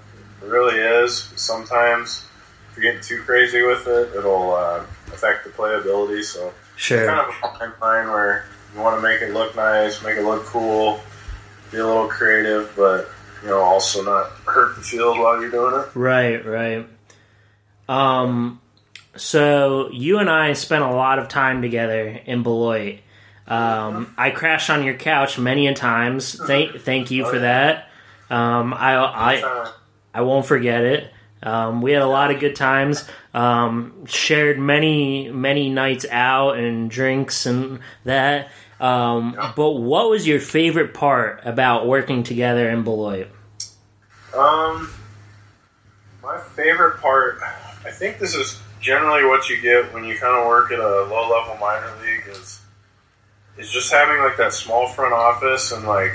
it 0.43 0.47
really 0.47 0.79
is. 0.79 1.33
Sometimes 1.37 2.25
if 2.71 2.77
you're 2.77 2.93
getting 2.93 3.07
too 3.07 3.23
crazy 3.23 3.63
with 3.63 3.87
it, 3.87 4.15
it'll 4.17 4.55
uh, 4.55 4.85
affect 5.09 5.45
the 5.45 5.51
playability. 5.51 6.23
So 6.25 6.53
Sure. 6.77 7.07
kind 7.07 7.21
of 7.21 7.29
a 7.43 7.59
fine 7.59 7.73
line 7.81 8.09
where 8.13 8.45
you 8.75 8.81
want 8.81 8.97
to 8.97 9.03
make 9.03 9.23
it 9.23 9.33
look 9.33 9.57
nice, 9.57 10.03
make 10.03 10.19
it 10.19 10.25
look 10.25 10.45
cool, 10.45 11.01
be 11.73 11.79
a 11.79 11.87
little 11.87 12.07
creative, 12.09 12.73
but 12.77 13.09
you 13.43 13.49
know, 13.49 13.61
also 13.61 14.03
not 14.05 14.31
hurt 14.45 14.77
the 14.77 14.83
field 14.83 15.19
while 15.19 15.41
you're 15.41 15.51
doing 15.51 15.75
it. 15.81 15.89
Right, 15.95 16.45
right. 16.45 16.87
Um, 17.89 18.61
so 19.17 19.89
you 19.91 20.19
and 20.19 20.29
I 20.29 20.53
spent 20.53 20.83
a 20.85 20.91
lot 20.91 21.19
of 21.19 21.29
time 21.29 21.63
together 21.63 22.21
in 22.27 22.43
Beloit. 22.43 22.99
Um, 23.49 24.13
I 24.19 24.31
crashed 24.31 24.71
on 24.71 24.85
your 24.85 24.95
couch 24.95 25.39
many 25.39 25.67
a 25.69 25.75
times. 25.75 26.35
Thank, 26.47 26.81
thank 26.81 27.11
you 27.11 27.25
for 27.29 27.39
that. 27.39 27.89
Um, 28.29 28.75
I, 28.75 28.95
I, 28.95 29.37
Uh, 29.43 29.71
I 30.13 30.21
won't 30.23 30.47
forget 30.47 30.83
it. 30.83 31.13
Um, 31.43 31.81
we 31.83 31.93
had 31.93 32.03
a 32.03 32.07
lot 32.07 32.31
of 32.33 32.41
good 32.41 32.57
times. 32.57 33.07
Um, 33.35 34.07
shared 34.07 34.59
many, 34.59 35.31
many 35.31 35.69
nights 35.69 36.07
out 36.11 36.57
and 36.57 36.91
drinks 36.91 37.47
and 37.47 37.81
that. 38.05 38.49
Um, 38.81 39.35
Yeah. 39.37 39.53
but 39.55 39.73
what 39.73 40.11
was 40.11 40.27
your 40.27 40.41
favorite 40.41 40.93
part 40.95 41.41
about 41.45 41.87
working 41.87 42.23
together 42.25 42.69
in 42.69 42.83
Beloit? 42.83 43.29
Um, 44.37 44.91
my 46.23 46.39
favorite 46.39 47.01
part, 47.01 47.39
I 47.87 47.91
think 47.91 48.19
this 48.19 48.35
is 48.35 48.59
generally 48.81 49.25
what 49.25 49.49
you 49.49 49.61
get 49.61 49.93
when 49.95 50.05
you 50.05 50.17
kind 50.19 50.35
of 50.37 50.47
work 50.47 50.73
at 50.73 50.79
a 50.79 50.83
low 51.05 51.31
level 51.31 51.57
minor 51.61 51.91
league 52.03 52.25
is 52.29 52.61
is 53.59 53.71
just 53.71 53.91
having 53.93 54.23
like 54.23 54.37
that 54.37 54.53
small 54.53 54.89
front 54.89 55.13
office 55.15 55.73
and 55.73 55.87
like 55.87 56.13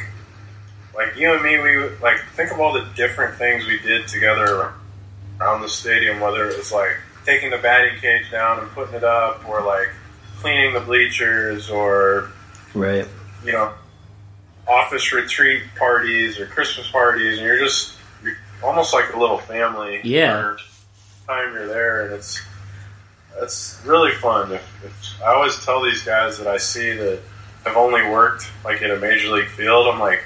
like 0.96 1.16
you 1.16 1.32
and 1.34 1.42
me, 1.42 1.58
we 1.58 1.78
like 2.02 2.18
think 2.36 2.52
of 2.52 2.60
all 2.60 2.74
the 2.74 2.86
different 2.96 3.38
things 3.38 3.66
we 3.66 3.80
did 3.80 4.08
together 4.08 4.74
around 5.40 5.62
the 5.62 5.70
stadium, 5.70 6.20
whether 6.20 6.50
it 6.50 6.58
was 6.58 6.72
like 6.72 6.98
taking 7.26 7.50
the 7.50 7.58
batting 7.58 7.98
cage 8.00 8.30
down 8.32 8.60
and 8.60 8.70
putting 8.72 8.96
it 8.96 9.04
up, 9.04 9.48
or 9.48 9.62
like 9.64 9.88
cleaning 10.40 10.74
the 10.74 10.80
bleachers, 10.82 11.70
or 11.70 12.32
Right. 12.74 13.08
you 13.46 13.52
know, 13.54 13.74
office 14.68 15.12
retreat 15.14 15.64
parties 15.78 16.40
or 16.40 16.46
Christmas 16.48 16.90
parties, 16.92 17.38
and 17.38 17.46
you're 17.48 17.60
just 17.60 17.96
you're 18.24 18.36
almost 18.64 18.94
like 18.94 19.14
a 19.14 19.18
little 19.20 19.38
family. 19.40 20.02
Yeah. 20.04 20.42
for 20.42 20.58
the 20.58 20.62
Time 21.28 21.54
you're 21.54 21.68
there, 21.68 22.06
and 22.06 22.14
it's 22.16 22.42
it's 23.38 23.82
really 23.86 24.12
fun. 24.16 24.52
If, 24.52 24.84
if, 24.84 25.22
I 25.24 25.34
always 25.34 25.64
tell 25.64 25.82
these 25.82 26.04
guys 26.04 26.38
that 26.38 26.48
I 26.48 26.58
see 26.58 26.92
that 26.94 27.20
have 27.66 27.78
only 27.78 28.02
worked 28.04 28.50
like 28.66 28.82
in 28.82 28.92
a 28.92 28.98
major 28.98 29.30
league 29.30 29.48
field, 29.50 29.88
I'm 29.88 30.00
like, 30.00 30.24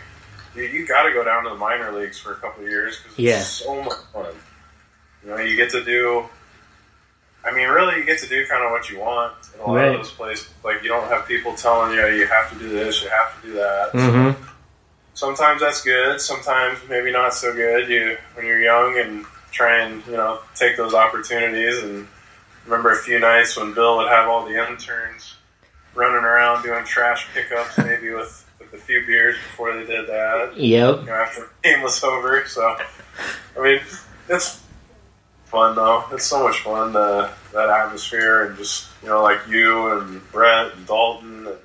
dude, 0.54 0.72
you 0.74 0.88
got 0.88 1.04
to 1.04 1.12
go 1.14 1.24
down 1.24 1.44
to 1.44 1.50
the 1.50 1.56
minor 1.56 1.92
leagues 1.92 2.18
for 2.20 2.32
a 2.34 2.36
couple 2.36 2.64
of 2.64 2.70
years 2.70 2.98
because 2.98 3.12
it's 3.12 3.20
Yeah. 3.20 3.40
so 3.42 3.82
much 3.84 3.98
fun. 4.14 4.26
You 5.24 5.30
know, 5.32 5.38
you 5.38 5.56
get 5.56 5.70
to 5.72 5.84
do. 5.84 6.26
I 7.44 7.52
mean, 7.54 7.68
really, 7.68 7.98
you 7.98 8.06
get 8.06 8.20
to 8.20 8.28
do 8.28 8.46
kind 8.48 8.64
of 8.64 8.72
what 8.72 8.90
you 8.90 9.00
want 9.00 9.34
in 9.54 9.60
a 9.60 9.66
lot 9.68 9.76
Right. 9.76 9.88
of 9.90 9.98
those 9.98 10.12
places. 10.12 10.50
Like, 10.64 10.82
you 10.82 10.90
don't 10.90 11.08
have 11.10 11.28
people 11.28 11.54
telling 11.56 11.92
you 11.96 12.06
you 12.08 12.26
have 12.28 12.50
to 12.52 12.56
do 12.58 12.70
this, 12.70 13.04
you 13.04 13.10
have 13.10 13.40
to 13.42 13.48
do 13.48 13.54
that. 13.54 13.92
Mm-hmm. 13.94 14.44
Sometimes 15.14 15.62
that's 15.62 15.82
good. 15.84 16.20
Sometimes 16.20 16.80
maybe 16.90 17.12
not 17.12 17.34
so 17.34 17.54
good. 17.54 17.88
You 17.90 18.18
when 18.34 18.46
you're 18.46 18.60
young 18.60 18.98
and 19.00 19.26
try 19.52 19.80
and 19.80 20.06
you 20.08 20.14
know 20.14 20.40
take 20.56 20.76
those 20.76 20.94
opportunities. 20.94 21.82
And 21.84 22.08
remember 22.66 22.92
a 22.92 22.98
few 22.98 23.20
nights 23.20 23.56
when 23.56 23.74
Bill 23.74 23.96
would 23.98 24.10
have 24.10 24.28
all 24.28 24.46
the 24.46 24.56
interns 24.56 25.36
running 25.96 26.24
around 26.24 26.64
doing 26.64 26.84
trash 26.86 27.28
pickups, 27.34 27.78
maybe 27.86 28.12
with 28.12 28.42
with 28.60 28.74
a 28.74 28.78
few 28.78 29.06
beers 29.06 29.36
before 29.36 29.74
they 29.76 29.86
did 29.86 30.08
that 30.08 30.58
Yep. 30.58 31.00
you 31.02 31.06
know, 31.06 31.14
after 31.14 31.42
the 31.42 31.48
game 31.70 31.82
was 31.82 32.02
over. 32.04 32.46
So, 32.48 32.62
I 33.58 33.62
mean, 33.62 33.80
it's 34.30 34.62
fun 35.46 35.76
though. 35.76 36.04
It's 36.12 36.26
so 36.26 36.44
much 36.44 36.60
fun 36.62 36.96
uh, 36.96 37.32
that 37.54 37.70
atmosphere 37.70 38.46
and 38.46 38.58
just 38.58 38.88
you 39.04 39.10
know, 39.10 39.22
like 39.24 39.40
you 39.48 39.92
and 40.00 40.32
Brett 40.32 40.74
and 40.76 40.86
Dalton 40.88 41.48
and 41.48 41.58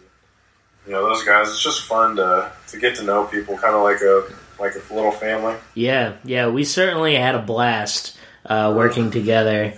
you 0.87 0.93
know 0.93 1.03
those 1.09 1.23
guys. 1.25 1.49
It's 1.49 1.63
just 1.63 1.83
fun 1.87 2.17
to 2.17 2.51
to 2.69 2.79
get 2.79 2.97
to 2.97 3.05
know 3.05 3.25
people, 3.25 3.57
kind 3.59 3.75
of 3.75 3.83
like 3.83 4.01
a 4.01 4.25
like 4.61 4.75
a 4.75 4.95
little 4.95 5.11
family. 5.13 5.55
Yeah, 5.75 6.15
yeah, 6.25 6.49
we 6.49 6.65
certainly 6.65 7.15
had 7.15 7.35
a 7.35 7.41
blast 7.43 8.17
uh, 8.47 8.73
working 8.77 9.11
together. 9.11 9.75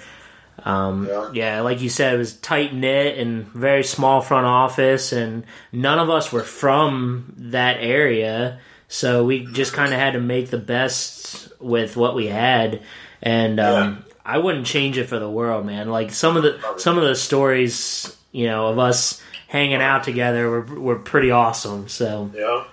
Um, 0.65 1.07
Yeah. 1.09 1.31
yeah, 1.33 1.61
like 1.63 1.81
you 1.81 1.89
said, 1.89 2.15
it 2.15 2.19
was 2.19 2.35
tight 2.35 2.75
knit 2.75 3.19
and 3.19 3.47
very 3.49 3.83
small 3.83 4.21
front 4.21 4.47
office, 4.47 5.13
and 5.13 5.45
none 5.73 5.99
of 5.99 6.09
us 6.11 6.31
were 6.33 6.43
from 6.45 7.33
that 7.37 7.79
area, 7.81 8.59
so 8.89 9.25
we 9.25 9.47
just 9.47 9.73
kind 9.73 9.93
of 9.93 9.99
had 9.99 10.13
to 10.13 10.21
make 10.21 10.51
the 10.51 10.59
best 10.59 11.49
with 11.61 11.97
what 11.97 12.15
we 12.15 12.27
had. 12.27 12.83
And 13.23 13.59
um, 13.61 14.05
I 14.25 14.39
wouldn't 14.39 14.67
change 14.67 14.99
it 14.99 15.09
for 15.09 15.19
the 15.19 15.31
world, 15.31 15.65
man. 15.67 15.89
Like 15.91 16.13
some 16.13 16.37
of 16.37 16.43
the 16.43 16.61
some 16.77 16.99
of 16.99 17.05
the 17.05 17.15
stories, 17.17 18.15
you 18.33 18.47
know, 18.47 18.67
of 18.67 18.79
us 18.79 19.21
hanging 19.49 19.83
out 19.83 20.05
together 20.05 20.49
were 20.51 20.63
were 20.81 20.99
pretty 20.99 21.31
awesome. 21.31 21.89
So, 21.89 22.31
Yeah. 22.35 22.65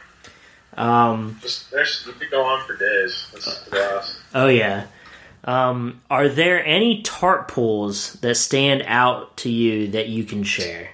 um, 0.77 1.37
Just 1.41 1.71
there's 1.71 2.07
go 2.31 2.43
on 2.43 2.65
for 2.67 2.75
days. 2.75 3.27
That's 3.33 3.63
the 3.65 3.71
best. 3.71 4.15
oh 4.35 4.47
yeah. 4.47 4.85
Um, 5.43 6.01
are 6.09 6.27
there 6.27 6.63
any 6.65 7.01
tarp 7.01 7.47
pulls 7.49 8.13
that 8.15 8.35
stand 8.35 8.83
out 8.85 9.37
to 9.37 9.49
you 9.49 9.89
that 9.89 10.09
you 10.09 10.23
can 10.23 10.43
share? 10.43 10.89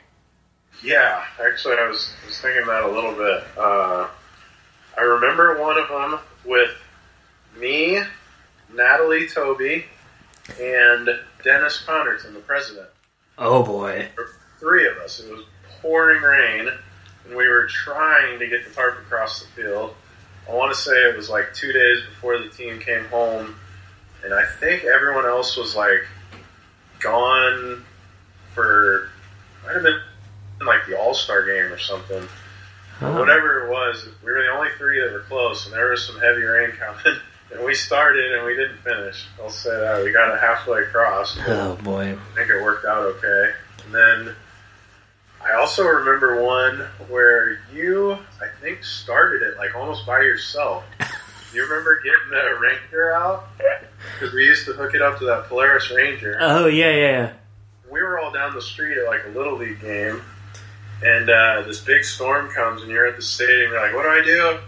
Yeah, 0.84 1.24
actually, 1.44 1.78
I 1.78 1.88
was, 1.88 2.14
was 2.28 2.40
thinking 2.40 2.66
that 2.68 2.84
a 2.84 2.92
little 2.92 3.14
bit. 3.14 3.44
Uh, 3.58 4.08
I 4.98 5.02
remember 5.02 5.60
one 5.60 5.78
of 5.80 5.88
them 5.88 6.20
with 6.46 6.72
me, 7.58 8.02
Natalie 8.74 9.28
Toby, 9.28 9.86
and 10.62 11.10
Dennis 11.44 11.84
Conerton, 11.86 12.34
the 12.34 12.40
president. 12.40 12.88
Oh 13.38 13.64
boy. 13.64 14.08
Three 14.60 14.88
of 14.88 14.98
us. 14.98 15.20
It 15.20 15.32
was 15.32 15.46
pouring 15.82 16.22
rain, 16.22 16.70
and 17.26 17.36
we 17.36 17.48
were 17.48 17.68
trying 17.68 18.40
to 18.40 18.48
get 18.48 18.66
the 18.68 18.74
tarp 18.74 19.00
across 19.00 19.42
the 19.42 19.48
field. 19.50 19.96
I 20.50 20.54
want 20.54 20.74
to 20.74 20.80
say 20.80 20.92
it 20.92 21.18
was 21.18 21.30
like 21.30 21.54
two 21.54 21.72
days 21.72 22.02
before 22.10 22.38
the 22.38 22.50
team 22.50 22.80
came 22.80 23.06
home, 23.06 23.56
and 24.26 24.34
I 24.34 24.46
think 24.60 24.84
everyone 24.84 25.26
else 25.26 25.56
was 25.56 25.76
like 25.76 26.06
gone 27.00 27.86
for 28.54 29.10
might 29.64 29.74
have 29.74 29.84
been 29.84 30.00
like 30.66 30.86
the 30.88 31.00
All 31.00 31.14
Star 31.14 31.46
game 31.46 31.72
or 31.72 31.78
something. 31.78 32.28
Huh. 32.98 33.14
Whatever 33.14 33.66
it 33.66 33.72
was, 33.72 34.08
we 34.24 34.32
were 34.32 34.42
the 34.42 34.50
only 34.50 34.70
three 34.78 35.02
that 35.02 35.12
were 35.12 35.20
close, 35.20 35.66
and 35.66 35.74
there 35.74 35.90
was 35.90 36.06
some 36.06 36.20
heavy 36.20 36.44
rain 36.44 36.72
coming. 36.72 37.22
And 37.52 37.64
we 37.64 37.76
started 37.76 38.34
and 38.34 38.44
we 38.44 38.56
didn't 38.56 38.80
finish. 38.80 39.24
I'll 39.40 39.52
say 39.52 39.70
that 39.70 40.04
we 40.04 40.12
got 40.12 40.34
it 40.34 40.40
halfway 40.40 40.82
across. 40.82 41.38
Oh 41.48 41.76
boy. 41.84 42.14
I 42.14 42.36
think 42.36 42.50
it 42.50 42.62
worked 42.62 42.86
out 42.86 43.06
okay. 43.06 43.52
And 43.86 43.94
then 43.94 44.36
I 45.46 45.54
also 45.54 45.86
remember 45.86 46.44
one 46.44 46.80
where 47.08 47.60
you, 47.72 48.14
I 48.14 48.48
think, 48.62 48.84
started 48.84 49.44
it 49.44 49.58
like 49.58 49.76
almost 49.76 50.08
by 50.08 50.22
yourself. 50.22 50.84
You 51.56 51.64
remember 51.64 52.02
getting 52.02 52.30
the 52.30 52.60
Ranger 52.60 53.14
out? 53.14 53.48
Because 54.14 54.34
we 54.34 54.44
used 54.46 54.66
to 54.66 54.74
hook 54.74 54.94
it 54.94 55.02
up 55.02 55.20
to 55.20 55.26
that 55.26 55.46
Polaris 55.46 55.90
Ranger. 55.90 56.38
Oh 56.40 56.68
yeah, 56.68 56.92
yeah. 56.92 57.34
we 57.90 58.02
were 58.02 58.20
all 58.20 58.32
down 58.32 58.54
the 58.54 58.62
street 58.62 58.98
at 58.98 59.08
like 59.08 59.22
a 59.26 59.30
little 59.30 59.58
league 59.58 59.80
game, 59.82 60.22
and 61.04 61.30
uh, 61.30 61.62
this 61.66 61.80
big 61.80 62.04
storm 62.04 62.50
comes, 62.50 62.82
and 62.82 62.92
you're 62.92 63.06
at 63.08 63.16
the 63.16 63.22
stadium. 63.22 63.72
You're 63.72 63.82
like, 63.82 63.96
"What 63.96 64.04
do 64.04 64.10
I 64.10 64.22
do?" 64.24 64.60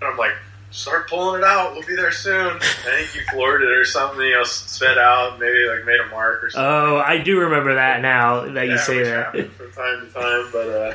And 0.00 0.10
I'm 0.10 0.16
like, 0.16 0.32
"Start 0.70 1.08
pulling 1.10 1.42
it 1.42 1.44
out. 1.44 1.72
We'll 1.74 1.86
be 1.86 1.94
there 1.94 2.10
soon." 2.10 2.56
I 2.56 2.58
think 2.58 3.14
you 3.14 3.20
floored 3.30 3.62
it 3.62 3.70
or 3.70 3.84
something. 3.84 4.20
You 4.20 4.32
know, 4.36 4.44
sped 4.44 4.96
out, 4.98 5.38
maybe 5.38 5.66
like 5.68 5.84
made 5.84 6.00
a 6.00 6.06
mark 6.08 6.42
or 6.42 6.50
something. 6.50 6.66
Oh, 6.66 6.96
I 6.98 7.18
do 7.18 7.38
remember 7.40 7.74
that 7.74 8.00
now 8.00 8.46
that 8.52 8.66
you 8.66 8.78
say 8.78 9.02
that. 9.02 9.32
from 9.32 9.72
time 9.72 10.06
to 10.06 10.12
time, 10.12 10.48
but 10.52 10.68
uh, 10.68 10.94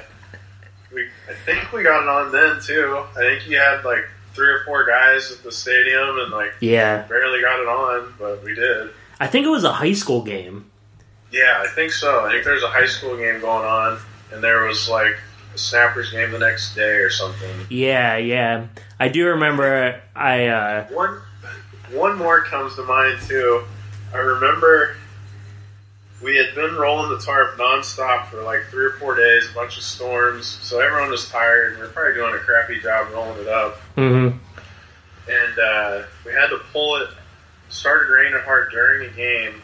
we 0.92 1.08
I 1.30 1.34
think 1.46 1.72
we 1.72 1.84
got 1.84 2.02
it 2.04 2.10
on 2.10 2.32
then 2.32 2.60
too. 2.62 3.04
I 3.16 3.20
think 3.20 3.48
you 3.48 3.58
had 3.58 3.86
like 3.86 4.06
three 4.36 4.50
or 4.50 4.64
four 4.66 4.86
guys 4.86 5.32
at 5.32 5.42
the 5.44 5.52
stadium, 5.52 6.20
and 6.20 6.32
like 6.32 6.54
yeah, 6.60 7.04
barely 7.04 7.42
got 7.42 7.60
it 7.60 7.68
on, 7.68 8.14
but 8.20 8.44
we 8.44 8.54
did. 8.54 8.90
I 9.20 9.28
think 9.28 9.46
it 9.46 9.50
was 9.50 9.64
a 9.64 9.72
high 9.72 9.94
school 9.94 10.22
game. 10.22 10.70
Yeah, 11.32 11.64
I 11.64 11.68
think 11.68 11.92
so. 11.92 12.26
I 12.26 12.32
think 12.32 12.44
there's 12.44 12.64
a 12.64 12.70
high 12.70 12.86
school 12.86 13.18
game 13.18 13.40
going 13.40 13.66
on, 13.66 14.00
and 14.32 14.44
there 14.44 14.66
was 14.66 14.90
like 14.90 15.18
a 15.54 15.58
Snappers 15.58 16.12
game 16.12 16.32
the 16.32 16.40
next 16.40 16.76
day 16.76 16.98
or 16.98 17.10
something. 17.10 17.50
Yeah, 17.70 18.18
yeah. 18.18 18.68
I 19.00 19.08
do 19.08 19.26
remember. 19.28 20.02
I 20.16 20.48
uh, 20.48 20.86
One, 20.88 21.22
one 21.92 22.18
more 22.18 22.42
comes 22.42 22.76
to 22.76 22.84
mind 22.84 23.20
too. 23.22 23.64
I 24.14 24.18
remember 24.18 24.96
we 26.22 26.38
had 26.38 26.56
been 26.56 26.76
rolling 26.76 27.10
the 27.10 27.20
tarp 27.20 27.58
nonstop 27.58 28.28
for 28.28 28.42
like 28.44 28.62
three 28.70 28.86
or 28.86 28.92
four 28.92 29.16
days, 29.16 29.50
a 29.50 29.54
bunch 29.54 29.78
of 29.78 29.84
storms, 29.84 30.46
so 30.62 30.80
everyone 30.80 31.10
was 31.10 31.30
tired. 31.30 31.74
and 31.74 31.80
we 31.80 31.86
are 31.86 31.90
probably 31.90 32.14
doing 32.14 32.34
a 32.34 32.38
crappy 32.40 32.80
job 32.80 33.12
rolling 33.12 33.40
it 33.42 33.48
up, 33.48 33.78
mhm. 33.98 34.38
and 35.30 35.60
uh, 35.60 36.04
we 36.26 36.32
had 36.32 36.48
to 36.48 36.60
pull 36.72 36.96
it. 36.98 37.10
Started 37.68 38.14
raining 38.14 38.40
hard 38.46 38.72
during 38.72 39.10
the 39.10 39.16
game, 39.16 39.62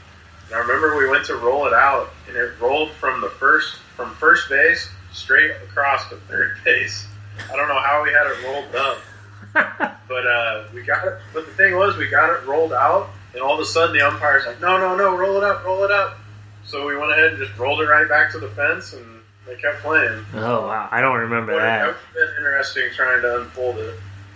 and 0.48 0.56
I 0.56 0.60
remember 0.60 0.98
we 0.98 1.08
went 1.08 1.24
to 1.28 1.36
roll 1.36 1.68
it 1.68 1.74
out, 1.74 2.10
and 2.28 2.36
it 2.36 2.52
rolled 2.60 2.92
from 2.92 3.22
the 3.22 3.30
first 3.30 3.78
from 3.96 4.14
first 4.16 4.50
base 4.50 4.90
straight 5.14 5.52
across 5.64 6.10
to 6.10 6.16
third 6.28 6.58
base. 6.66 7.06
I 7.50 7.56
don't 7.56 7.68
know 7.70 7.80
how 7.80 8.04
we 8.04 8.10
had 8.12 8.28
it 8.28 8.44
rolled 8.44 8.76
up, 8.76 9.98
but 10.08 10.28
uh, 10.28 10.64
we 10.74 10.82
got 10.82 11.08
it. 11.08 11.20
But 11.34 11.46
the 11.46 11.54
thing 11.54 11.76
was, 11.76 11.96
we 11.96 12.10
got 12.10 12.30
it 12.32 12.46
rolled 12.46 12.74
out, 12.74 13.10
and 13.34 13.42
all 13.42 13.54
of 13.54 13.60
a 13.60 13.66
sudden 13.66 13.96
the 13.96 14.06
umpire's 14.06 14.46
like, 14.46 14.60
"No, 14.60 14.78
no, 14.78 14.96
no, 14.96 15.16
roll 15.16 15.38
it 15.38 15.44
up, 15.44 15.64
roll 15.64 15.84
it 15.86 15.92
up." 15.92 16.18
So 16.66 16.86
we 16.88 16.96
went 16.96 17.12
ahead 17.12 17.34
and 17.34 17.38
just 17.38 17.58
rolled 17.58 17.82
it 17.82 17.86
right 17.88 18.08
back 18.08 18.32
to 18.34 18.40
the 18.40 18.48
fence, 18.50 18.94
and 18.94 19.06
they 19.48 19.56
kept 19.56 19.80
playing. 19.82 20.26
Oh 20.36 20.68
wow, 20.68 20.88
I 20.92 21.02
don't 21.02 21.20
remember 21.20 21.56
that. 21.56 21.82
have 21.88 21.98
been 22.14 22.28
interesting 22.38 22.90
trying 22.96 23.22
to 23.22 23.42
unfold 23.42 23.78
it, 23.80 23.96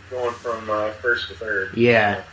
going 0.10 0.34
from 0.36 0.70
uh, 0.70 0.92
first 0.92 1.30
to 1.30 1.36
third. 1.36 1.76
Yeah. 1.78 2.24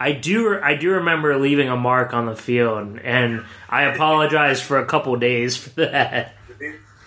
I 0.00 0.12
do. 0.12 0.60
I 0.60 0.74
do 0.76 0.92
remember 0.92 1.36
leaving 1.38 1.68
a 1.68 1.76
mark 1.76 2.14
on 2.14 2.26
the 2.26 2.36
field, 2.36 2.98
and 3.02 3.44
I 3.68 3.82
apologize 3.84 4.60
for 4.60 4.78
a 4.78 4.86
couple 4.86 5.14
days 5.16 5.56
for 5.56 5.70
that. 5.80 6.34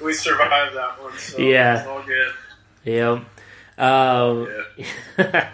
We- 0.01 0.13
survived 0.13 0.75
that 0.75 1.01
one, 1.01 1.17
so 1.17 1.37
Yeah. 1.39 1.79
it's 1.79 1.87
all 1.87 2.01
good. 2.03 2.33
Yep. 2.83 3.23
Um, 3.77 4.47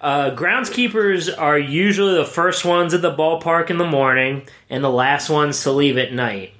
uh, 0.00 0.30
groundskeepers 0.34 1.32
are 1.36 1.58
usually 1.58 2.14
the 2.14 2.24
first 2.24 2.64
ones 2.64 2.94
at 2.94 3.02
the 3.02 3.14
ballpark 3.14 3.70
in 3.70 3.78
the 3.78 3.86
morning 3.86 4.46
and 4.70 4.82
the 4.82 4.90
last 4.90 5.28
ones 5.28 5.62
to 5.62 5.72
leave 5.72 5.98
at 5.98 6.12
night. 6.12 6.52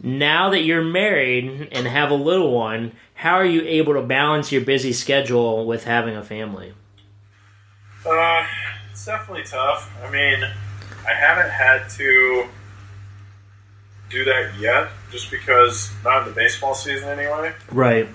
Now 0.00 0.50
that 0.50 0.62
you're 0.62 0.82
married 0.82 1.68
and 1.72 1.86
have 1.86 2.10
a 2.10 2.14
little 2.14 2.52
one, 2.52 2.92
how 3.14 3.34
are 3.34 3.44
you 3.44 3.62
able 3.62 3.94
to 3.94 4.02
balance 4.02 4.52
your 4.52 4.60
busy 4.60 4.92
schedule 4.92 5.66
with 5.66 5.84
having 5.84 6.16
a 6.16 6.22
family? 6.22 6.72
Uh, 8.06 8.46
it's 8.92 9.04
definitely 9.04 9.44
tough. 9.44 9.92
I 10.04 10.10
mean, 10.10 10.44
I 11.06 11.14
haven't 11.14 11.50
had 11.50 11.88
to 11.96 12.46
do 14.08 14.24
that 14.24 14.52
yet, 14.58 14.88
just 15.10 15.30
because 15.30 15.90
not 16.04 16.22
in 16.22 16.28
the 16.28 16.34
baseball 16.34 16.74
season 16.74 17.08
anyway. 17.08 17.52
Right. 17.70 18.08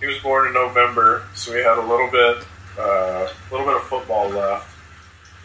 He 0.00 0.06
was 0.06 0.18
born 0.18 0.48
in 0.48 0.54
November, 0.54 1.24
so 1.34 1.52
we 1.52 1.58
had 1.58 1.76
a 1.76 1.86
little 1.86 2.10
bit, 2.10 2.44
uh, 2.80 3.28
a 3.28 3.50
little 3.50 3.66
bit 3.66 3.76
of 3.76 3.82
football 3.84 4.28
left. 4.30 4.68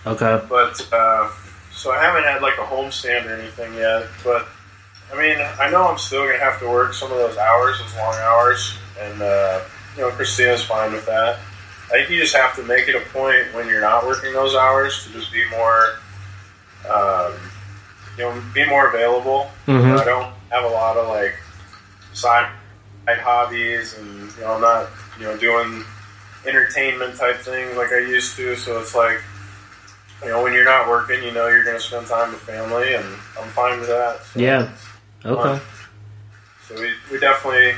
Okay. 0.05 0.41
But 0.47 0.87
uh, 0.93 1.29
so 1.71 1.91
I 1.91 2.01
haven't 2.01 2.23
had 2.23 2.41
like 2.41 2.57
a 2.57 2.65
homestand 2.65 3.25
or 3.25 3.35
anything 3.35 3.73
yet. 3.73 4.07
But 4.23 4.47
I 5.13 5.17
mean, 5.17 5.37
I 5.59 5.69
know 5.69 5.87
I'm 5.87 5.97
still 5.97 6.25
gonna 6.25 6.39
have 6.39 6.59
to 6.59 6.69
work 6.69 6.93
some 6.93 7.11
of 7.11 7.17
those 7.17 7.37
hours, 7.37 7.79
those 7.79 7.95
long 7.95 8.15
hours, 8.15 8.77
and 8.99 9.21
uh, 9.21 9.61
you 9.95 10.01
know, 10.01 10.11
Christina's 10.11 10.63
fine 10.63 10.91
with 10.93 11.05
that. 11.05 11.39
I 11.87 11.89
think 11.89 12.09
you 12.09 12.19
just 12.19 12.35
have 12.35 12.55
to 12.55 12.63
make 12.63 12.87
it 12.87 12.95
a 12.95 13.01
point 13.11 13.53
when 13.53 13.67
you're 13.67 13.81
not 13.81 14.05
working 14.05 14.33
those 14.33 14.55
hours 14.55 15.05
to 15.05 15.13
just 15.13 15.31
be 15.31 15.47
more, 15.49 15.99
um, 16.89 17.33
you 18.17 18.23
know, 18.23 18.43
be 18.53 18.67
more 18.67 18.89
available. 18.89 19.51
You 19.67 19.73
know. 19.73 19.97
I 19.97 20.03
don't 20.03 20.33
have 20.49 20.63
a 20.63 20.73
lot 20.73 20.97
of 20.97 21.07
like 21.07 21.35
side 22.13 22.49
hobbies, 23.07 23.97
and 23.97 24.31
you 24.31 24.41
know, 24.41 24.53
I'm 24.53 24.61
not 24.61 24.89
you 25.19 25.25
know 25.25 25.37
doing 25.37 25.83
entertainment 26.47 27.17
type 27.17 27.37
things 27.37 27.75
like 27.77 27.91
I 27.91 27.99
used 27.99 28.35
to. 28.37 28.55
So 28.55 28.79
it's 28.79 28.95
like 28.95 29.19
you 30.23 30.31
know, 30.31 30.41
when 30.41 30.53
you're 30.53 30.65
not 30.65 30.87
working, 30.87 31.23
you 31.23 31.31
know 31.31 31.47
you're 31.47 31.63
going 31.63 31.77
to 31.77 31.83
spend 31.83 32.07
time 32.07 32.31
with 32.31 32.41
family, 32.41 32.95
and 32.95 33.05
I'm 33.39 33.49
fine 33.49 33.79
with 33.79 33.89
that. 33.89 34.23
So 34.23 34.39
Yeah. 34.39 34.69
Okay. 35.23 35.59
fun. 35.59 35.61
So 36.67 36.81
we, 36.81 36.91
we 37.11 37.19
definitely 37.19 37.73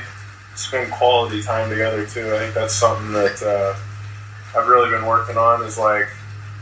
spend 0.54 0.90
quality 0.90 1.42
time 1.42 1.68
together 1.68 2.06
too. 2.06 2.34
I 2.34 2.38
think 2.38 2.54
that's 2.54 2.74
something 2.74 3.12
that 3.12 3.42
uh, 3.42 4.58
I've 4.58 4.66
really 4.66 4.90
been 4.90 5.04
working 5.04 5.36
on. 5.36 5.62
Is 5.64 5.78
like, 5.78 6.08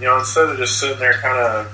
you 0.01 0.07
know, 0.07 0.19
instead 0.19 0.49
of 0.49 0.57
just 0.57 0.81
sitting 0.81 0.99
there 0.99 1.14
kind 1.21 1.38
of 1.38 1.73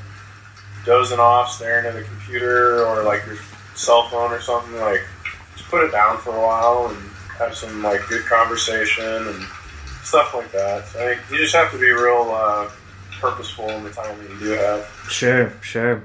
dozing 0.85 1.19
off, 1.19 1.51
staring 1.51 1.87
at 1.87 1.97
a 1.97 2.03
computer 2.05 2.85
or 2.85 3.03
like 3.05 3.25
your 3.27 3.39
cell 3.75 4.09
phone 4.09 4.31
or 4.31 4.41
something, 4.41 4.75
like 4.81 5.03
just 5.57 5.69
put 5.71 5.85
it 5.85 5.93
down 5.93 6.19
for 6.19 6.37
a 6.37 6.41
while 6.41 6.89
and 6.89 6.99
have 7.39 7.57
some 7.57 7.83
like 7.83 8.07
good 8.09 8.25
conversation 8.27 9.05
and 9.05 9.47
stuff 10.03 10.35
like 10.35 10.51
that. 10.53 10.83
I 10.83 11.15
think 11.15 11.21
you 11.31 11.39
just 11.39 11.55
have 11.55 11.71
to 11.73 11.79
be 11.79 11.91
real 11.91 12.31
uh, 12.31 12.71
purposeful 13.21 13.69
in 13.71 13.85
the 13.85 13.91
time 13.91 14.19
that 14.19 14.31
you 14.31 14.39
do 14.39 14.51
have. 14.51 15.07
Sure, 15.09 15.53
sure. 15.63 16.03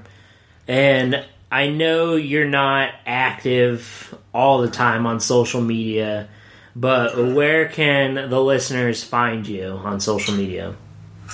And 0.67 1.25
I 1.51 1.69
know 1.69 2.15
you're 2.15 2.47
not 2.47 2.93
active 3.05 4.15
all 4.33 4.62
the 4.62 4.69
time 4.69 5.05
on 5.05 5.19
social 5.19 5.62
media, 5.62 6.27
but 6.75 7.17
where 7.17 7.67
can 7.67 8.29
the 8.29 8.41
listeners 8.41 9.03
find 9.03 9.47
you 9.47 9.65
on 9.83 9.99
social 9.99 10.36
media? 10.36 10.75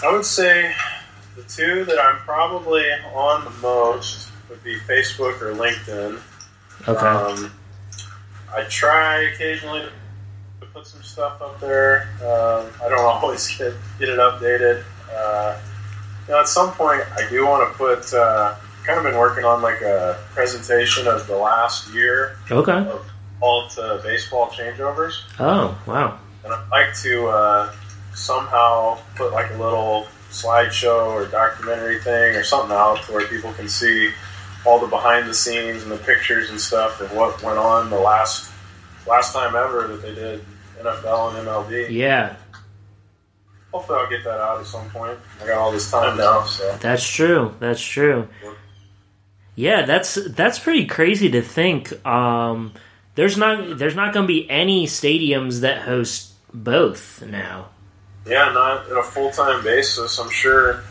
I 0.03 0.11
would 0.11 0.25
say 0.25 0.73
the 1.35 1.43
two 1.43 1.83
that 1.85 1.99
I'm 1.99 2.17
probably 2.17 2.85
on 3.13 3.43
the 3.43 3.51
most 3.61 4.29
would 4.49 4.63
be 4.63 4.77
Facebook 4.79 5.41
or 5.41 5.53
LinkedIn. 5.53 6.19
Okay. 6.87 7.05
Um, 7.05 7.51
I 8.55 8.63
try 8.65 9.21
occasionally 9.33 9.81
to 9.81 9.91
put 10.65 10.87
some 10.87 11.01
stuff 11.03 11.41
up 11.41 11.59
there. 11.59 12.09
Um, 12.21 12.67
I 12.83 12.89
don't 12.89 12.99
always 13.05 13.47
get 13.57 13.73
get 13.99 14.09
it 14.09 14.19
updated. 14.19 14.83
Uh, 15.11 15.59
you 16.27 16.33
know, 16.33 16.39
at 16.39 16.47
some 16.47 16.71
point, 16.73 17.01
I 17.17 17.27
do 17.29 17.45
want 17.45 17.71
to 17.71 17.77
put. 17.77 18.13
Uh, 18.13 18.55
kind 18.85 18.97
of 18.97 19.05
been 19.05 19.17
working 19.17 19.45
on 19.45 19.61
like 19.61 19.81
a 19.81 20.21
presentation 20.33 21.07
of 21.07 21.25
the 21.27 21.35
last 21.37 21.93
year 21.93 22.35
okay. 22.51 22.73
of 22.73 23.09
all 23.41 23.67
to 23.69 24.01
baseball 24.03 24.47
changeovers, 24.47 25.21
Oh, 25.39 25.77
wow. 25.87 26.19
and 26.43 26.53
I'd 26.53 26.67
like 26.69 26.93
to 27.03 27.27
uh, 27.27 27.71
somehow 28.13 28.97
put 29.15 29.31
like 29.31 29.51
a 29.51 29.57
little 29.57 30.07
slideshow 30.31 31.13
or 31.13 31.25
documentary 31.27 31.99
thing 31.99 32.35
or 32.35 32.43
something 32.43 32.75
out 32.75 32.99
where 33.09 33.25
people 33.27 33.53
can 33.53 33.69
see 33.69 34.11
all 34.65 34.79
the 34.79 34.87
behind 34.87 35.29
the 35.29 35.33
scenes 35.33 35.83
and 35.83 35.91
the 35.91 35.97
pictures 35.97 36.49
and 36.49 36.59
stuff 36.59 36.99
of 37.01 37.13
what 37.13 37.41
went 37.43 37.57
on 37.57 37.89
the 37.89 37.99
last 37.99 38.51
last 39.07 39.33
time 39.33 39.55
ever 39.55 39.87
that 39.87 40.01
they 40.01 40.13
did 40.15 40.43
NFL 40.83 41.37
and 41.37 41.47
MLB. 41.47 41.89
Yeah, 41.89 42.35
Hopefully, 43.73 43.99
I'll 43.99 44.09
get 44.09 44.23
that 44.23 44.39
out 44.39 44.59
at 44.59 44.67
some 44.67 44.87
point. 44.91 45.17
I 45.41 45.47
got 45.47 45.57
all 45.57 45.71
this 45.71 45.89
time 45.89 46.15
now, 46.15 46.43
so 46.43 46.77
that's 46.79 47.07
true. 47.07 47.55
That's 47.59 47.81
true. 47.81 48.27
Yeah, 49.55 49.85
that's 49.85 50.13
that's 50.29 50.59
pretty 50.59 50.85
crazy 50.85 51.31
to 51.31 51.41
think. 51.41 52.05
Um, 52.05 52.73
there's 53.15 53.35
not 53.35 53.79
there's 53.79 53.95
not 53.95 54.13
going 54.13 54.25
to 54.25 54.27
be 54.27 54.47
any 54.49 54.85
stadiums 54.85 55.61
that 55.61 55.81
host 55.81 56.33
both 56.53 57.23
now. 57.23 57.69
yeah, 58.27 58.51
not 58.51 58.89
in 58.89 58.97
a 58.97 59.03
full 59.03 59.31
time 59.31 59.63
basis. 59.63 60.19
I'm 60.19 60.29
sure. 60.29 60.83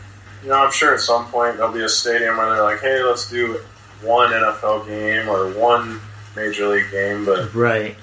You 0.43 0.49
know, 0.49 0.55
I'm 0.65 0.71
sure 0.73 0.93
at 0.93 0.99
some 0.99 1.27
point 1.27 1.55
there'll 1.55 1.71
be 1.71 1.83
a 1.83 1.87
stadium 1.89 2.35
where 2.35 2.49
they're 2.49 2.63
like, 2.63 2.81
"Hey, 2.81 3.01
let's 3.01 3.29
do 3.29 3.61
one 4.01 4.31
NFL 4.33 4.85
game 4.85 5.29
or 5.29 5.49
one 5.51 6.01
major 6.35 6.67
league 6.67 6.91
game," 6.91 7.23
but 7.23 7.53
Right. 7.55 7.95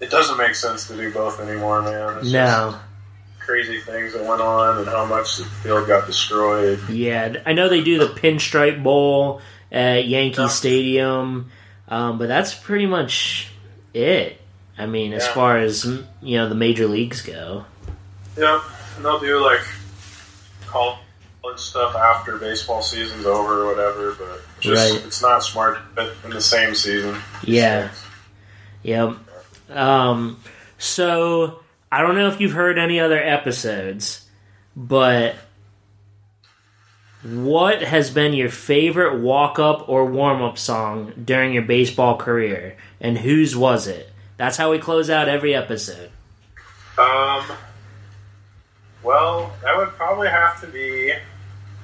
It 0.00 0.10
doesn't 0.10 0.36
make 0.38 0.54
sense 0.54 0.86
to 0.88 0.96
do 0.96 1.12
both 1.12 1.40
anymore, 1.40 1.82
man. 1.82 2.18
It's 2.18 2.30
No. 2.32 2.70
just 2.72 2.82
crazy 3.46 3.80
things 3.80 4.12
that 4.12 4.24
went 4.24 4.40
on 4.40 4.78
and 4.78 4.88
how 4.88 5.04
much 5.04 5.36
the 5.36 5.44
field 5.44 5.86
got 5.86 6.06
destroyed. 6.06 6.80
Yeah, 6.88 7.36
I 7.46 7.52
know 7.52 7.68
they 7.68 7.82
do 7.82 7.98
the 7.98 8.08
Pinstripe 8.08 8.82
Bowl 8.82 9.40
at 9.70 10.06
Yankee 10.06 10.42
Yeah. 10.42 10.48
Stadium, 10.48 11.50
um, 11.88 12.18
but 12.18 12.28
that's 12.28 12.54
pretty 12.54 12.86
much 12.86 13.48
it. 13.94 14.40
I 14.78 14.86
mean, 14.86 15.12
as 15.12 15.24
Yeah. 15.24 15.32
far 15.32 15.58
as 15.58 15.84
you 15.84 16.36
know, 16.38 16.48
the 16.48 16.54
major 16.54 16.86
leagues 16.86 17.22
go. 17.22 17.64
Yeah, 18.36 18.60
and 18.96 19.04
they'll 19.04 19.20
do 19.20 19.38
like 19.42 19.60
college 20.66 20.98
stuff 21.56 21.94
after 21.94 22.36
baseball 22.36 22.82
season's 22.82 23.24
over 23.24 23.62
or 23.62 23.66
whatever, 23.74 24.12
but 24.12 24.42
just 24.60 24.92
Right. 24.92 25.04
it's 25.06 25.22
not 25.22 25.42
smart 25.42 25.78
in 26.24 26.30
the 26.30 26.40
same 26.40 26.74
season. 26.74 27.22
Yeah. 27.42 27.88
Yep. 28.82 29.12
Um, 29.68 30.40
so 30.78 31.60
I 31.90 32.02
don't 32.02 32.14
know 32.14 32.28
if 32.28 32.40
you've 32.40 32.52
heard 32.52 32.78
any 32.78 33.00
other 33.00 33.18
episodes, 33.18 34.28
but 34.74 35.34
what 37.22 37.82
has 37.82 38.10
been 38.10 38.34
your 38.34 38.50
favorite 38.50 39.18
walk 39.20 39.58
up 39.58 39.88
or 39.88 40.06
warm 40.06 40.42
up 40.42 40.58
song 40.58 41.12
during 41.24 41.52
your 41.52 41.62
baseball 41.62 42.16
career, 42.16 42.76
and 43.00 43.18
whose 43.18 43.56
was 43.56 43.86
it? 43.88 44.10
That's 44.36 44.56
how 44.56 44.70
we 44.70 44.78
close 44.78 45.10
out 45.10 45.28
every 45.28 45.54
episode. 45.54 46.10
Um, 46.98 47.44
well, 49.02 49.52
that 49.62 49.76
would 49.76 49.90
probably 49.90 50.28
have 50.28 50.60
to 50.60 50.66
be 50.66 51.12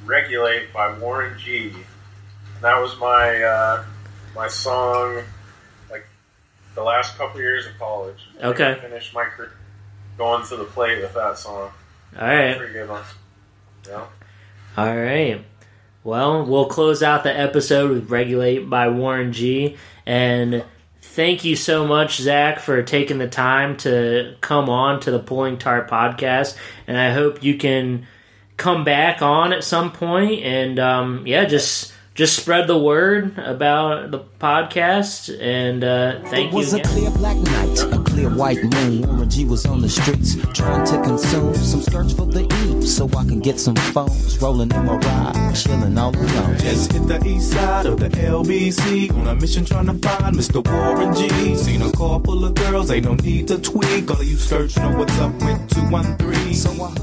"Regulate" 0.04 0.72
by 0.72 0.96
Warren 0.98 1.38
G. 1.38 1.72
That 2.60 2.80
was 2.80 2.96
my 2.98 3.42
uh, 3.42 3.84
my 4.34 4.48
song, 4.48 5.22
the 6.74 6.82
last 6.82 7.16
couple 7.18 7.40
years 7.40 7.66
of 7.66 7.78
college. 7.78 8.18
Okay. 8.42 8.72
I 8.72 8.74
finished 8.74 9.14
my 9.14 9.24
career 9.24 9.52
going 10.18 10.46
to 10.46 10.56
the 10.56 10.64
plate 10.64 11.00
with 11.02 11.14
that 11.14 11.38
song. 11.38 11.70
All 12.18 12.28
right. 12.28 12.56
Pretty 12.56 12.72
good 12.72 12.88
one. 12.88 13.02
Yeah. 13.88 14.06
All 14.76 14.96
right. 14.96 15.44
Well, 16.04 16.44
we'll 16.44 16.66
close 16.66 17.02
out 17.02 17.22
the 17.22 17.38
episode 17.38 17.90
with 17.90 18.10
Regulate 18.10 18.68
by 18.68 18.88
Warren 18.88 19.32
G. 19.32 19.76
And 20.04 20.64
thank 21.00 21.44
you 21.44 21.56
so 21.56 21.86
much, 21.86 22.18
Zach, 22.18 22.58
for 22.58 22.82
taking 22.82 23.18
the 23.18 23.28
time 23.28 23.76
to 23.78 24.34
come 24.40 24.68
on 24.68 25.00
to 25.00 25.10
the 25.10 25.18
Pulling 25.18 25.58
Tarp 25.58 25.88
podcast. 25.88 26.56
And 26.86 26.96
I 26.96 27.12
hope 27.12 27.42
you 27.42 27.56
can 27.56 28.06
come 28.56 28.84
back 28.84 29.22
on 29.22 29.52
at 29.52 29.64
some 29.64 29.92
point 29.92 30.42
and, 30.42 30.78
um, 30.78 31.26
yeah, 31.26 31.44
just. 31.44 31.92
Just 32.14 32.36
spread 32.36 32.66
the 32.66 32.76
word 32.78 33.38
about 33.38 34.10
the 34.10 34.18
podcast, 34.38 35.34
and 35.40 35.82
uh, 35.82 36.20
thank 36.28 36.48
It 36.48 36.50
you 36.52 36.56
was 36.58 36.74
a 36.74 36.76
again. 36.76 36.92
clear 36.92 37.10
black 37.12 37.36
night, 37.38 37.82
a 37.90 37.98
clear 38.04 38.28
white 38.28 38.62
moon. 38.62 39.00
Warren 39.08 39.30
G 39.30 39.46
was 39.46 39.64
on 39.64 39.80
the 39.80 39.88
streets 39.88 40.36
trying 40.52 40.84
to 40.88 41.00
consume 41.02 41.54
some 41.54 41.80
skirts 41.80 42.12
for 42.12 42.26
the 42.26 42.42
eve 42.66 42.86
so 42.86 43.06
I 43.16 43.24
can 43.24 43.40
get 43.40 43.58
some 43.58 43.76
phones. 43.76 44.38
Rolling 44.42 44.70
in 44.72 44.84
my 44.84 44.96
ride, 44.96 45.54
chilling 45.56 45.96
all 45.96 46.14
alone. 46.14 46.58
Just 46.58 46.92
hit 46.92 47.08
the 47.08 47.24
east 47.26 47.50
side 47.52 47.86
of 47.86 47.98
the 47.98 48.10
LBC 48.10 49.10
on 49.16 49.28
a 49.28 49.34
mission 49.36 49.64
trying 49.64 49.86
to 49.86 49.94
find 50.06 50.36
Mr. 50.36 50.62
Warren 50.70 51.14
G. 51.14 51.54
Seen 51.56 51.80
a 51.80 51.90
car 51.92 52.20
full 52.20 52.44
of 52.44 52.52
girls, 52.56 52.90
ain't 52.90 53.06
no 53.06 53.14
need 53.14 53.48
to 53.48 53.58
tweak. 53.58 54.10
All 54.10 54.20
of 54.20 54.26
you 54.26 54.36
search 54.36 54.76
know 54.76 54.94
what's 54.98 55.18
up 55.18 55.32
with 55.36 55.70
213. 55.70 56.52
So 56.54 56.70
I 56.84 56.94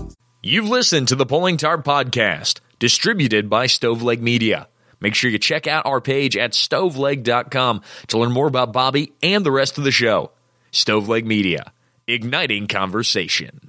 You've 0.44 0.70
listened 0.70 1.08
to 1.08 1.16
the 1.16 1.26
Pulling 1.26 1.58
Tarp 1.58 1.84
Podcast, 1.84 2.60
distributed 2.78 3.50
by 3.50 3.66
Stoveleg 3.66 4.22
Media. 4.22 4.68
Make 5.00 5.16
sure 5.16 5.32
you 5.32 5.40
check 5.40 5.68
out 5.68 5.86
our 5.86 6.02
page 6.02 6.38
at 6.38 6.52
stoveleg.com 6.52 7.82
to 8.08 8.18
learn 8.18 8.32
more 8.32 8.48
about 8.48 8.74
Bobby 8.74 9.14
and 9.24 9.46
the 9.46 9.52
rest 9.52 9.78
of 9.78 9.84
the 9.84 9.92
show. 9.92 10.32
Stoveleg 10.72 11.26
Media, 11.26 11.72
igniting 12.08 12.68
conversation. 12.68 13.62